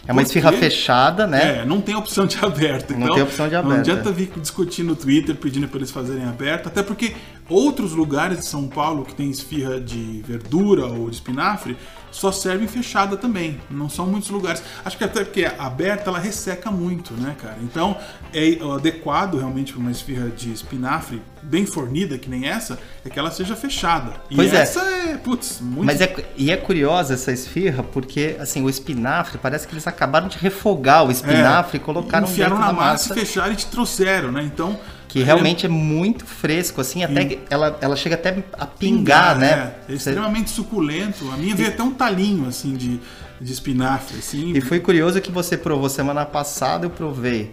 é 0.05 0.11
uma 0.13 0.21
esfirra 0.21 0.51
fechada, 0.53 1.25
né? 1.25 1.59
É, 1.59 1.65
não 1.65 1.79
tem 1.81 1.95
opção 1.95 2.25
de 2.25 2.37
aberto. 2.43 2.91
Não 2.91 3.03
então, 3.03 3.13
tem 3.15 3.23
opção 3.23 3.47
de 3.47 3.53
Não 3.53 3.59
aberto, 3.61 3.79
adianta 3.79 4.09
é. 4.09 4.11
vir 4.11 4.31
discutir 4.37 4.83
no 4.83 4.95
Twitter 4.95 5.35
pedindo 5.35 5.67
para 5.69 5.77
eles 5.79 5.91
fazerem 5.91 6.23
aberto, 6.25 6.67
até 6.67 6.81
porque 6.83 7.13
outros 7.49 7.93
lugares 7.93 8.39
de 8.39 8.45
São 8.45 8.67
Paulo 8.67 9.05
que 9.05 9.15
tem 9.15 9.29
esfirra 9.29 9.79
de 9.79 10.21
verdura 10.25 10.85
ou 10.85 11.09
de 11.09 11.15
espinafre 11.15 11.77
só 12.11 12.31
servem 12.31 12.67
fechada 12.67 13.15
também. 13.15 13.59
Não 13.69 13.89
são 13.89 14.07
muitos 14.07 14.29
lugares. 14.29 14.63
Acho 14.83 14.97
que 14.97 15.03
até 15.03 15.23
porque 15.23 15.45
a 15.45 15.65
aberta 15.65 16.09
ela 16.09 16.17
resseca 16.17 16.71
muito, 16.71 17.13
né, 17.13 17.35
cara? 17.39 17.57
Então 17.61 17.95
é 18.33 18.57
adequado 18.75 19.37
realmente 19.37 19.71
para 19.71 19.81
uma 19.81 19.91
esfirra 19.91 20.29
de 20.29 20.51
espinafre 20.51 21.21
bem 21.43 21.65
fornida, 21.65 22.17
que 22.17 22.29
nem 22.29 22.47
essa, 22.47 22.79
é 23.05 23.09
que 23.09 23.19
ela 23.19 23.29
seja 23.29 23.55
fechada. 23.55 24.13
E 24.31 24.35
Pois 24.35 24.51
é. 24.53 24.57
essa 24.61 24.79
é, 24.81 25.17
putz, 25.17 25.59
muito 25.61 25.85
Mas 25.85 26.01
é, 26.01 26.15
e 26.35 26.49
é 26.49 26.57
curiosa 26.57 27.13
essa 27.13 27.31
esfirra, 27.31 27.83
porque 27.83 28.35
assim, 28.39 28.63
o 28.63 28.69
espinafre, 28.69 29.37
parece 29.37 29.67
que 29.67 29.73
eles 29.73 29.85
acabaram 29.85 30.27
de 30.27 30.37
refogar 30.37 31.05
o 31.05 31.11
espinafre 31.11 31.77
e 31.77 31.79
colocaram 31.79 32.25
É, 32.25 32.31
enfiaram 32.31 32.57
na 32.57 32.73
massa, 32.73 33.09
massa. 33.09 33.13
e 33.13 33.19
fecharam 33.19 33.53
e 33.53 33.55
te 33.55 33.67
trouxeram, 33.67 34.31
né? 34.31 34.43
Então 34.43 34.79
Que 35.07 35.23
realmente 35.23 35.65
é 35.65 35.69
muito 35.69 36.25
fresco, 36.25 36.81
assim, 36.81 37.03
até 37.03 37.23
que 37.25 37.39
ela, 37.49 37.77
ela 37.81 37.95
chega 37.95 38.15
até 38.15 38.43
a 38.53 38.65
pingar, 38.65 39.37
né? 39.37 39.47
É, 39.49 39.93
é 39.93 39.97
Você- 39.97 40.09
extremamente 40.09 40.49
suculento. 40.49 41.29
A 41.31 41.37
minha 41.37 41.55
veio 41.55 41.69
até 41.69 41.81
um 41.81 41.91
talinho 41.91 42.47
assim 42.47 42.75
de, 42.75 42.99
de 43.39 43.51
espinafre, 43.53 44.17
assim. 44.19 44.51
E 44.53 44.59
foi 44.61 44.79
curioso 44.79 45.19
que 45.21 45.31
você 45.31 45.55
provou 45.57 45.87
semana 45.89 46.25
passada, 46.25 46.85
eu 46.85 46.89
provei 46.89 47.51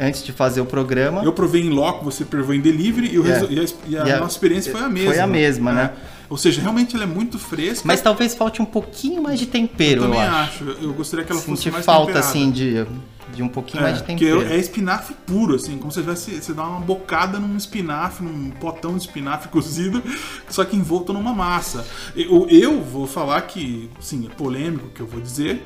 antes 0.00 0.22
de 0.22 0.30
fazer 0.30 0.60
o 0.60 0.66
programa. 0.66 1.22
Eu 1.24 1.32
provei 1.32 1.62
em 1.62 1.70
loco, 1.70 2.04
você 2.04 2.24
provou 2.24 2.54
em 2.54 2.60
delivery 2.60 3.08
e, 3.12 3.18
É. 3.18 3.22
resu- 3.22 3.48
e 3.50 3.58
a, 3.58 3.64
e 4.06 4.10
a 4.12 4.16
E 4.16 4.20
nossa 4.20 4.32
experiência 4.36 4.70
foi 4.70 4.80
a 4.82 4.88
mesma. 4.88 5.12
foi 5.12 5.20
a 5.20 5.26
mesma, 5.26 5.72
né? 5.72 5.90
É. 6.14 6.18
Ou 6.30 6.36
seja, 6.36 6.60
realmente 6.60 6.94
ela 6.94 7.04
é 7.04 7.06
muito 7.08 7.38
fresca. 7.38 7.82
Mas 7.84 8.00
talvez 8.00 8.34
falte 8.34 8.62
um 8.62 8.64
pouquinho 8.66 9.20
mais 9.22 9.38
de 9.40 9.46
tempero, 9.46 10.02
eu 10.02 10.04
eu, 10.04 10.10
também 10.12 10.20
acho. 10.20 10.62
acho. 10.70 10.76
Eu 10.82 10.92
gostaria 10.92 11.24
que 11.24 11.32
ela 11.32 11.40
fosse 11.40 11.62
Senti 11.62 11.72
mais 11.72 11.84
falta, 11.84 12.06
temperada. 12.12 12.28
assim, 12.28 12.50
de, 12.52 12.86
de 13.34 13.42
um 13.42 13.48
pouquinho 13.48 13.82
mais 13.82 13.98
de 13.98 14.04
porque 14.04 14.24
tempero. 14.24 14.52
é 14.52 14.56
espinafre 14.56 15.14
puro, 15.26 15.54
assim, 15.54 15.78
como 15.78 15.92
se 15.92 16.00
tivesse, 16.00 16.40
você 16.40 16.52
dá 16.52 16.66
uma 16.66 16.80
bocada 16.80 17.38
num 17.38 17.56
espinafre, 17.56 18.24
num 18.24 18.50
potão 18.50 18.92
de 18.96 19.04
espinafre 19.06 19.48
cozido, 19.50 20.02
só 20.48 20.64
que 20.64 20.76
envolto 20.76 21.12
numa 21.12 21.34
massa. 21.34 21.86
Eu, 22.16 22.48
eu 22.48 22.82
vou 22.82 23.06
falar 23.06 23.42
que, 23.42 23.90
sim, 24.00 24.26
é 24.26 24.34
polêmico 24.34 24.86
o 24.86 24.90
que 24.90 25.00
eu 25.00 25.06
vou 25.06 25.20
dizer, 25.20 25.62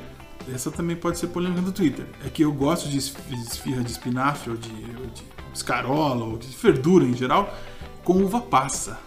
essa 0.51 0.69
também 0.69 0.95
pode 0.95 1.17
ser 1.17 1.27
polêmica 1.27 1.61
do 1.61 1.71
Twitter. 1.71 2.05
É 2.25 2.29
que 2.29 2.43
eu 2.43 2.51
gosto 2.51 2.89
de 2.89 2.97
esfirra 2.97 3.83
de 3.83 3.91
espinafre, 3.91 4.51
ou 4.51 4.57
de, 4.57 4.71
ou 4.99 5.05
de 5.07 5.23
escarola, 5.53 6.25
ou 6.25 6.37
de 6.37 6.47
verdura 6.47 7.05
em 7.05 7.15
geral, 7.15 7.53
com 8.03 8.23
uva 8.23 8.41
passa. 8.41 8.99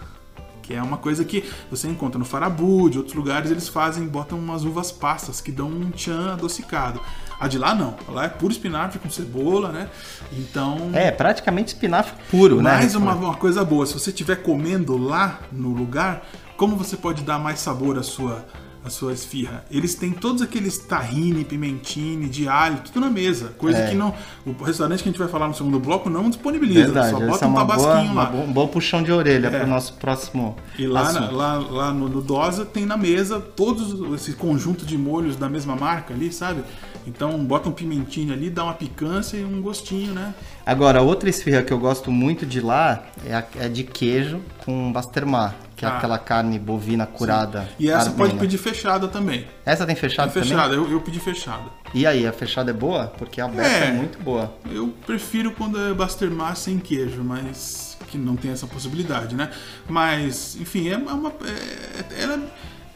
Que 0.63 0.75
é 0.75 0.83
uma 0.83 0.97
coisa 0.97 1.25
que 1.25 1.45
você 1.71 1.89
encontra 1.89 2.19
no 2.19 2.25
Farabu, 2.25 2.91
de 2.91 2.99
outros 2.99 3.15
lugares 3.15 3.51
eles 3.51 3.69
fazem, 3.69 4.07
botam 4.07 4.39
umas 4.39 4.65
uvas 4.65 4.91
passas 4.91 5.41
que 5.41 5.53
dão 5.53 5.69
um 5.69 5.91
tchan 5.91 6.33
adocicado. 6.33 7.01
A 7.39 7.49
de 7.49 7.59
lá 7.59 7.75
não, 7.75 7.95
lá 8.09 8.25
é 8.25 8.29
puro 8.29 8.51
espinafre 8.53 8.99
com 8.99 9.11
cebola, 9.11 9.71
né? 9.71 9.89
Então, 10.33 10.91
É, 10.95 11.11
praticamente 11.11 11.69
espinafre 11.75 12.15
puro, 12.31 12.57
né? 12.57 12.63
mais 12.63 12.95
uma, 12.95 13.15
uma 13.15 13.35
coisa 13.35 13.63
boa, 13.65 13.85
se 13.85 13.93
você 13.93 14.11
estiver 14.11 14.37
comendo 14.37 14.97
lá 14.97 15.41
no 15.53 15.69
lugar, 15.69 16.27
como 16.57 16.77
você 16.77 16.97
pode 16.97 17.23
dar 17.23 17.39
mais 17.39 17.59
sabor 17.61 17.99
à 17.99 18.03
sua, 18.03 18.47
a 18.83 18.89
sua 18.89 19.13
esfirra. 19.13 19.65
Eles 19.71 19.95
têm 19.97 20.13
todos 20.13 20.41
aqueles 20.41 20.79
tahine, 20.79 21.45
pimentine, 21.45 22.27
de 22.29 22.49
alho, 22.49 22.79
tudo 22.79 23.01
na 23.01 23.11
mesa. 23.11 23.49
Coisa 23.59 23.81
É. 23.81 23.91
que 23.91 23.95
não. 23.97 24.15
O 24.47 24.53
restaurante 24.65 25.03
que 25.03 25.09
a 25.09 25.13
gente 25.13 25.19
vai 25.19 25.29
falar 25.29 25.49
no 25.49 25.55
segundo 25.55 25.79
bloco 25.79 26.09
não 26.09 26.31
disponibiliza. 26.31 26.85
Verdade, 26.85 27.11
só 27.11 27.19
bota 27.21 27.45
é 27.45 27.49
um 27.49 27.53
boa, 27.53 27.67
tabasquinho 27.67 28.13
uma 28.13 28.23
lá. 28.23 28.31
um 28.31 28.51
bom 28.53 28.67
puxão 28.69 29.03
de 29.03 29.13
orelha 29.13 29.49
É. 29.49 29.51
para 29.51 29.65
o 29.65 29.67
nosso 29.67 29.93
próximo 29.95 30.57
E 30.79 30.87
lá, 30.87 31.13
na- 31.13 31.31
lá, 31.31 31.55
lá 31.59 31.93
no, 31.93 32.09
no 32.09 32.23
Dosa 32.23 32.65
tem 32.65 32.87
na 32.87 32.97
mesa 32.97 33.41
todos 33.41 34.15
esse 34.15 34.33
conjunto 34.33 34.87
de 34.87 34.97
molhos 34.97 35.37
da 35.37 35.49
mesma 35.51 35.75
marca 35.77 36.15
ali, 36.15 36.33
sabe? 36.33 36.63
Então 37.07 37.39
bota 37.45 37.69
um 37.69 37.73
pimentinho 37.73 38.33
ali, 38.33 38.51
dá 38.51 38.65
uma 38.65 38.75
picância 38.75 39.37
e 39.37 39.45
um 39.45 39.61
gostinho, 39.63 40.13
né? 40.13 40.35
Agora, 40.65 41.01
outra 41.03 41.29
esfirra 41.31 41.63
que 41.63 41.73
eu 41.73 41.79
gosto 41.79 42.11
muito 42.11 42.45
de 42.45 42.61
lá 42.61 43.05
é 43.25 43.35
a, 43.35 43.45
é 43.61 43.69
de 43.69 43.85
queijo 43.85 44.41
com 44.65 44.91
basturma, 44.93 45.55
que 45.77 45.85
é 45.85 45.89
Ah. 45.89 45.97
aquela 45.97 46.19
carne 46.19 46.59
bovina 46.59 47.07
curada. 47.07 47.69
E 47.79 47.89
essa 47.89 48.11
armênia. 48.11 48.17
pode 48.17 48.35
pedir 48.41 48.59
fechada 48.59 49.07
também. 49.07 49.47
Essa 49.65 49.87
tem 49.87 49.95
fechado 49.95 50.29
Tá 50.29 50.35
também? 50.35 50.49
fechada, 50.49 50.75
eu, 50.75 50.91
eu 50.91 51.01
pedi 51.01 51.21
fechada. 51.21 51.65
E 51.95 52.05
aí, 52.05 52.27
a 52.27 52.33
fechada 52.33 52.71
é 52.71 52.75
boa? 52.75 53.07
Porque 53.17 53.41
a 53.41 53.45
aberta 53.45 53.85
é, 53.85 53.89
É. 53.89 53.93
muito 53.93 54.19
boa. 54.23 54.53
Eu 54.69 54.93
prefiro 55.07 55.53
quando 55.53 55.79
é 55.81 55.95
Bastermar 55.95 56.57
sem 56.57 56.79
queijo, 56.79 57.23
mas 57.23 57.97
que 58.09 58.19
não 58.19 58.35
tem 58.37 58.51
essa 58.51 58.67
possibilidade, 58.67 59.35
né? 59.37 59.51
Mas, 59.89 60.57
enfim, 60.61 60.89
é 60.89 60.97
uma. 60.97 61.31
é- 61.45 62.23
ela, 62.23 62.41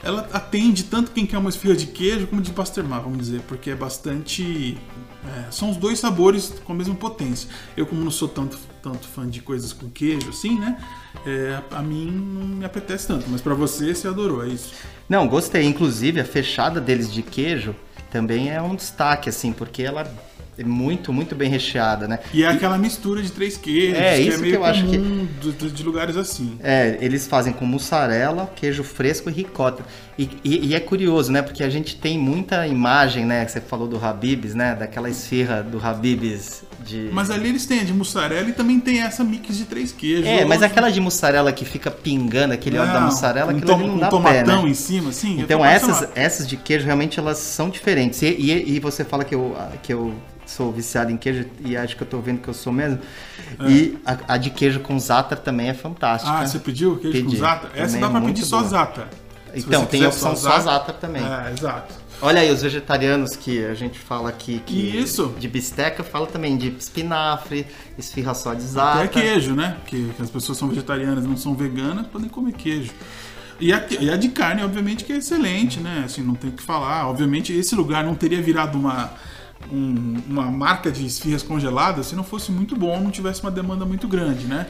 ela 0.03 0.29
atende 0.33 0.85
tanto 0.85 1.11
quem 1.11 1.27
quer 1.27 1.39
uma 1.39 1.51
esfirra 1.51 1.77
de 1.77 1.87
queijo 1.87 2.27
como 2.27 2.41
de 2.41 2.53
Bastermar, 2.53 3.03
vamos 3.03 3.19
dizer, 3.19 3.41
porque 3.43 3.71
é 3.71 3.75
bastante. 3.75 4.79
é, 5.25 5.51
são 5.51 5.71
os 5.71 5.77
dois 5.77 5.99
sabores 5.99 6.55
com 6.65 6.73
a 6.73 6.77
mesma 6.77 6.95
potência. 6.95 7.49
Eu, 7.77 7.87
como 7.87 8.03
não 8.03 8.11
sou 8.11 8.29
tanto, 8.29 8.59
tanto 8.83 9.07
fã 9.07 9.29
de 9.29 9.41
coisas 9.41 9.73
com 9.73 9.91
queijo 9.91 10.31
assim, 10.31 10.59
né? 10.59 10.79
é, 11.27 11.61
a 11.71 11.83
mim 11.83 12.07
não 12.07 12.47
me 12.59 12.65
apetece 12.65 13.09
tanto, 13.09 13.27
mas 13.29 13.41
pra 13.41 13.55
você, 13.55 13.95
você 13.95 14.09
adorou, 14.09 14.45
é 14.45 14.49
isso. 14.49 14.73
Não, 15.09 15.27
gostei. 15.27 15.65
Inclusive, 15.65 16.21
a 16.21 16.25
fechada 16.25 16.81
deles 16.81 17.13
de 17.13 17.23
queijo 17.23 17.75
também 18.11 18.51
é 18.51 18.61
um 18.61 18.75
destaque, 18.75 19.29
assim, 19.29 19.53
porque 19.53 19.83
ela 19.83 20.11
é 20.61 20.65
muito, 20.65 21.13
muito 21.13 21.35
bem 21.35 21.49
recheada, 21.49 22.07
né? 22.07 22.19
E 22.35 22.43
é 22.45 22.49
aquela 22.49 22.77
mistura 22.77 23.23
de 23.23 23.33
três 23.33 23.57
queijos, 23.57 23.99
É, 23.99 24.17
que 24.17 24.21
isso 24.23 24.31
é 24.31 24.35
que 24.37 24.41
meio 24.43 24.55
eu 24.57 24.65
acho 24.65 24.87
que- 24.87 24.99
do- 24.99 25.71
de 25.71 25.83
lugares 25.83 26.17
assim. 26.17 26.59
É, 26.63 26.99
eles 27.01 27.27
fazem 27.27 27.53
com 27.53 27.65
mussarela, 27.65 28.53
queijo 28.55 28.85
fresco 28.85 29.31
e 29.31 29.33
ricota. 29.33 29.83
E, 30.19 30.29
e- 30.45 30.67
e 30.69 30.75
é 30.75 30.81
curioso, 30.81 31.33
né? 31.33 31.41
Porque 31.41 31.63
a 31.63 31.71
gente 31.71 31.97
tem 31.97 32.19
muita 32.19 32.67
imagem, 32.67 33.25
né? 33.25 33.45
Que 33.45 33.53
você 33.53 33.61
falou 33.61 33.89
do 33.89 34.03
Habibs, 34.05 34.55
né? 34.55 34.75
Daquela 34.75 35.09
esfirra 35.09 35.63
do 35.63 35.79
Habibs 35.85 36.63
de... 36.85 37.11
Mas 37.13 37.31
ali 37.31 37.49
eles 37.49 37.67
têm 37.67 37.81
a 37.81 37.85
de 37.85 37.93
mussarela 37.93 38.49
e 38.49 38.53
também 38.53 38.81
tem 38.81 39.01
essa 39.01 39.23
mix 39.25 39.57
de 39.57 39.65
três 39.65 39.93
queijos. 39.93 40.27
É, 40.27 40.45
mas 40.45 40.63
aquela 40.63 40.91
de 40.91 41.01
mussarela 41.01 41.53
que 41.53 41.65
fica 41.65 41.91
pingando, 41.91 42.53
aquele 42.55 42.79
óleo 42.79 42.93
da 42.93 43.01
mussarela, 43.01 43.53
um 43.53 43.57
aquilo 43.57 43.67
tom- 43.67 43.79
ali 43.79 43.87
não 43.87 43.95
um 43.95 43.99
dá 43.99 44.07
pé, 44.07 44.11
tomatão 44.11 44.63
né? 44.65 44.71
em 44.71 44.75
cima, 44.75 45.11
eu 45.11 45.39
Então 45.45 45.65
essas, 45.65 46.09
essas 46.15 46.47
de 46.49 46.57
queijo 46.57 46.85
realmente 46.87 47.19
elas 47.19 47.39
são 47.39 47.69
diferentes. 47.71 48.21
E, 48.23 48.27
e- 48.27 48.77
e 48.77 48.81
você 48.81 49.05
fala 49.05 49.25
que 49.25 49.35
eu, 49.35 49.57
que 49.83 49.93
eu 49.93 50.15
sou 50.47 50.73
viciado 50.73 51.11
em 51.13 51.17
queijo 51.17 51.47
e 51.65 51.77
acho 51.77 51.97
que 51.97 52.03
eu 52.03 52.07
tô 52.09 52.19
vendo 52.21 52.41
que 52.41 52.49
eu 52.49 52.55
sou 52.55 52.73
mesmo. 52.73 52.99
E 53.69 53.99
a, 54.05 54.35
a 54.35 54.37
de 54.37 54.51
queijo 54.51 54.81
com 54.81 54.99
za'atar 54.99 55.39
também 55.39 55.69
é 55.69 55.75
fantástica. 55.75 56.33
É. 56.33 56.43
Ah, 56.43 56.47
você 56.47 56.59
pediu 56.59 56.97
queijo 56.97 57.17
Pedi. 57.19 57.37
com 57.37 57.41
zata? 57.43 57.69
Essa 57.75 57.87
Também 57.87 58.01
dá 58.01 58.07
é 58.07 58.11
pra 58.11 58.21
muito 58.21 58.37
pedir 58.37 58.47
só 58.47 58.59
boa. 58.59 58.69
zata. 58.69 59.09
Se 59.53 59.61
Então, 59.61 59.81
você 59.83 59.87
tem 59.89 60.05
a 60.05 60.09
opção 60.09 60.37
só 60.37 60.59
za'atar 60.61 60.95
também. 60.97 61.23
É, 61.23 61.53
exato. 61.53 61.95
Olha 62.23 62.41
aí, 62.43 62.51
os 62.53 62.61
vegetarianos 62.61 63.35
que 63.35 63.65
a 63.65 63.73
gente 63.73 63.99
fala 63.99 64.29
aqui 64.29 64.61
que 64.67 64.99
Isso. 64.99 65.35
de 65.39 65.49
bisteca, 65.49 66.05
fala 66.05 66.27
também 66.27 66.59
de 66.59 66.69
espinafre, 66.69 67.67
esfirra 67.97 68.35
só 68.35 68.53
de 68.53 68.61
Até 68.63 68.69
za'atar. 68.73 69.09
queijo, 69.09 69.55
né? 69.55 69.77
Porque 69.81 70.05
que 70.15 70.23
as 70.23 70.29
pessoas 70.29 70.59
são 70.59 70.69
vegetarianas 70.69 71.25
e 71.25 71.29
não 71.29 71.37
são 71.37 71.55
veganas, 71.55 72.07
podem 72.09 72.29
comer 72.29 72.53
queijo. 72.53 72.93
E 73.59 73.73
a, 73.73 73.83
e 73.99 74.11
a 74.11 74.17
de 74.17 74.29
carne, 74.29 74.63
obviamente, 74.63 75.05
que 75.05 75.13
é 75.15 75.17
excelente, 75.17 75.81
né? 75.81 76.03
Assim, 76.05 76.23
não 76.23 76.35
tem 76.35 76.51
o 76.51 76.53
que 76.53 76.63
falar. 76.63 77.07
Obviamente, 77.09 77.53
esse 77.55 77.75
lugar 77.75 78.05
não 78.05 78.15
teria 78.15 78.41
virado 78.43 78.77
uma, 78.79 79.13
um- 79.73 80.17
uma 80.29 80.45
marca 80.51 80.91
de 80.91 81.07
esfirras 81.07 81.43
congeladas 81.43 82.07
se 82.07 82.15
não 82.15 82.25
fosse 82.25 82.53
muito 82.53 82.77
bom, 82.77 83.01
não 83.01 83.11
tivesse 83.11 83.41
uma 83.43 83.51
demanda 83.51 83.87
muito 83.87 84.07
grande, 84.07 84.47
né? 84.47 84.67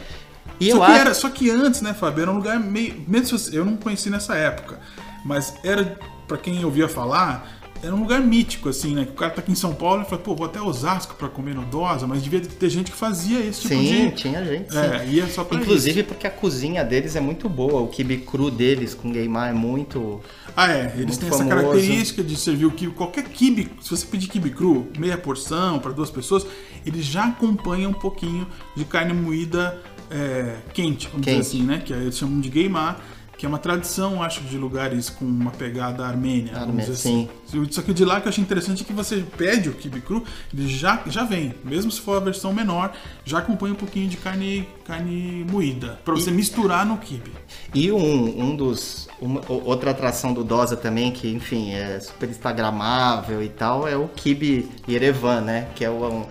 E 0.60 0.70
só, 0.70 0.76
eu 0.76 0.78
que 0.78 0.84
acho- 0.92 1.00
era, 1.00 1.14
só 1.14 1.28
que 1.30 1.50
antes, 1.50 1.82
né, 1.82 1.94
Fábio, 1.94 2.22
era 2.22 2.30
um 2.30 2.36
lugar 2.36 2.60
meio. 2.60 3.02
Mesmo 3.08 3.36
eu 3.52 3.64
não 3.64 3.76
conheci 3.76 4.08
nessa 4.10 4.34
época, 4.36 4.78
mas 5.24 5.54
era, 5.64 5.98
pra 6.30 6.38
quem 6.38 6.64
ouvia 6.64 6.88
falar, 6.88 7.60
era 7.82 7.92
um 7.92 8.00
lugar 8.00 8.20
mítico, 8.20 8.68
assim, 8.68 8.94
né? 8.94 9.04
Que 9.04 9.10
o 9.10 9.14
cara 9.14 9.32
tá 9.32 9.40
aqui 9.40 9.50
em 9.50 9.56
São 9.56 9.74
Paulo 9.74 10.02
e 10.02 10.04
fala, 10.04 10.22
pô, 10.22 10.36
vou 10.36 10.46
até 10.46 10.60
Osasco 10.60 11.16
pra 11.16 11.28
comer 11.28 11.56
no 11.56 11.64
Dosa, 11.64 12.06
mas 12.06 12.22
devia 12.22 12.40
ter 12.40 12.68
gente 12.68 12.92
que 12.92 12.96
fazia 12.96 13.40
esse 13.40 13.62
tipo 13.62 13.74
Sim, 13.74 14.10
de. 14.10 14.10
tinha 14.12 14.44
gente, 14.44 14.70
sim. 14.70 14.78
É, 14.78 15.06
ia 15.08 15.26
só 15.26 15.42
pra 15.42 15.58
Inclusive 15.58 16.04
porque 16.04 16.26
a 16.26 16.30
cozinha 16.30 16.84
deles 16.84 17.16
é 17.16 17.20
muito 17.20 17.48
boa, 17.48 17.80
o 17.80 17.88
quibe 17.88 18.18
cru 18.18 18.48
deles 18.48 18.94
com 18.94 19.10
gaymar 19.10 19.50
é 19.50 19.52
muito... 19.52 20.20
Ah, 20.56 20.70
é. 20.70 20.94
Eles 20.96 21.16
têm 21.16 21.28
essa 21.28 21.38
famoso. 21.38 21.56
característica 21.56 22.22
de 22.22 22.36
servir 22.36 22.66
o 22.66 22.70
quibe. 22.70 22.92
Qualquer 22.92 23.24
quibe, 23.24 23.70
se 23.80 23.90
você 23.90 24.06
pedir 24.06 24.28
quibe 24.28 24.50
cru, 24.50 24.86
meia 24.96 25.18
porção 25.18 25.78
para 25.80 25.90
duas 25.90 26.10
pessoas, 26.10 26.46
eles 26.86 27.04
já 27.04 27.24
acompanham 27.24 27.90
um 27.90 27.94
pouquinho 27.94 28.46
de 28.76 28.84
carne 28.84 29.12
moída 29.14 29.80
é, 30.10 30.56
quente, 30.74 31.08
vamos 31.08 31.24
Quente. 31.24 31.38
dizer 31.40 31.56
assim, 31.58 31.62
né? 31.62 31.82
Que 31.84 31.92
eles 31.92 32.18
chamam 32.18 32.40
de 32.40 32.48
gaymar, 32.50 33.00
que 33.40 33.46
é 33.46 33.48
uma 33.48 33.58
tradição, 33.58 34.22
acho, 34.22 34.42
de 34.42 34.58
lugares 34.58 35.08
com 35.08 35.24
uma 35.24 35.50
pegada 35.50 36.04
armênia, 36.04 36.52
vamos 36.58 36.76
dizer 36.84 36.92
assim. 36.92 37.26
Só 37.70 37.80
que 37.80 37.94
de 37.94 38.04
lá 38.04 38.20
que 38.20 38.26
eu 38.26 38.28
achei 38.28 38.44
interessante 38.44 38.82
é 38.82 38.84
que 38.84 38.92
você 38.92 39.24
pede 39.38 39.70
o 39.70 39.72
quibe 39.72 40.02
cru, 40.02 40.22
ele 40.52 40.68
já, 40.68 41.02
já 41.06 41.24
vem, 41.24 41.54
mesmo 41.64 41.90
se 41.90 42.02
for 42.02 42.18
a 42.18 42.20
versão 42.20 42.52
menor, 42.52 42.92
já 43.24 43.38
acompanha 43.38 43.72
um 43.72 43.76
pouquinho 43.78 44.10
de 44.10 44.18
carne, 44.18 44.68
carne 44.84 45.46
moída, 45.50 45.98
para 46.04 46.12
você 46.12 46.30
misturar 46.30 46.84
no 46.84 46.98
quibe. 46.98 47.32
E 47.74 47.90
um, 47.90 48.42
um 48.50 48.54
dos... 48.54 49.08
uma- 49.18 49.40
o- 49.48 49.64
outra 49.64 49.92
atração 49.92 50.34
do 50.34 50.44
Dosa 50.44 50.76
também, 50.76 51.10
que, 51.10 51.26
enfim, 51.32 51.72
é 51.72 51.98
super 51.98 52.28
instagramável 52.28 53.42
e 53.42 53.48
tal, 53.48 53.88
é 53.88 53.96
o 53.96 54.06
kibe 54.08 54.68
Yerevan, 54.86 55.40
né? 55.40 55.68
Que 55.74 55.82
é, 55.86 55.90
um, 55.90 56.26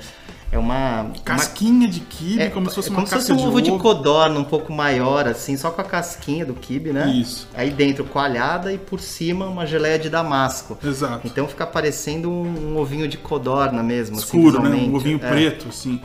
é 0.52 0.58
uma... 0.58 1.04
uma 1.04 1.14
Casquinha 1.24 1.88
de 1.88 2.00
quibe, 2.00 2.42
é, 2.42 2.50
como 2.50 2.70
se 2.70 2.76
fosse 2.76 2.90
é 2.90 2.92
uma 2.92 2.96
como 2.98 3.08
se 3.08 3.16
fosse 3.16 3.32
um 3.32 3.48
ovo 3.48 3.62
de 3.62 3.70
ovo. 3.72 3.80
codorna 3.80 4.40
um 4.40 4.44
pouco 4.44 4.74
maior, 4.74 5.28
assim, 5.28 5.56
só 5.56 5.70
com 5.72 5.82
a 5.82 5.84
casquinha 5.84 6.46
do 6.46 6.54
kibe, 6.54 6.92
né? 6.92 7.08
Isso. 7.10 7.48
Aí 7.54 7.70
dentro 7.70 8.04
coalhada 8.04 8.74
e 8.74 8.78
por 8.78 9.00
cima 9.00 9.46
uma 9.46 9.66
geleia 9.66 10.00
de 10.00 10.10
damasco. 10.10 10.78
Exato. 10.84 11.28
Então 11.28 11.48
fica 11.48 11.68
parecendo 11.68 12.30
um, 12.32 12.74
um 12.74 12.78
ovinho 12.78 13.08
de 13.08 13.18
codorna 13.18 13.84
mesmo, 13.84 14.18
assim, 14.18 14.26
Escuro, 14.26 14.62
né? 14.62 14.70
visualmente. 14.70 14.90
Um 14.90 14.96
ovinho 14.96 15.20
É. 15.22 15.30
preto, 15.30 15.68
assim. 15.70 16.02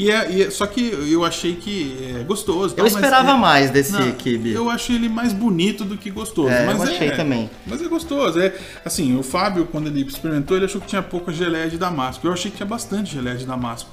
E 0.00 0.10
é, 0.10 0.32
e 0.32 0.42
é- 0.44 0.50
só 0.50 0.66
que 0.66 0.80
eu 0.80 1.26
achei 1.26 1.56
que 1.56 1.94
é 2.18 2.22
gostoso. 2.22 2.72
Eu 2.72 2.76
tal, 2.76 2.84
mas 2.84 2.94
esperava 2.94 3.32
é- 3.32 3.36
mais 3.36 3.70
desse 3.70 3.92
Não, 3.92 4.12
kibe. 4.12 4.50
Eu 4.50 4.70
achei 4.70 4.96
ele 4.96 5.10
mais 5.10 5.34
bonito 5.34 5.84
do 5.84 5.98
que 5.98 6.10
gostoso. 6.10 6.48
É, 6.48 6.64
mas 6.64 6.78
eu 6.78 6.84
achei 6.84 7.08
é, 7.08 7.10
também. 7.10 7.50
Mas 7.66 7.82
é 7.82 7.84
gostoso. 7.86 8.40
É, 8.40 8.54
assim, 8.82 9.14
o 9.18 9.22
Fábio, 9.22 9.66
quando 9.70 9.88
ele 9.88 10.00
experimentou, 10.00 10.56
ele 10.56 10.64
achou 10.64 10.80
que 10.80 10.86
tinha 10.86 11.02
pouca 11.02 11.30
geleia 11.30 11.68
de 11.68 11.76
damasco. 11.76 12.26
Eu 12.26 12.32
achei 12.32 12.50
que 12.50 12.56
tinha 12.56 12.66
bastante 12.66 13.12
geleia 13.12 13.36
de 13.36 13.44
damasco. 13.44 13.90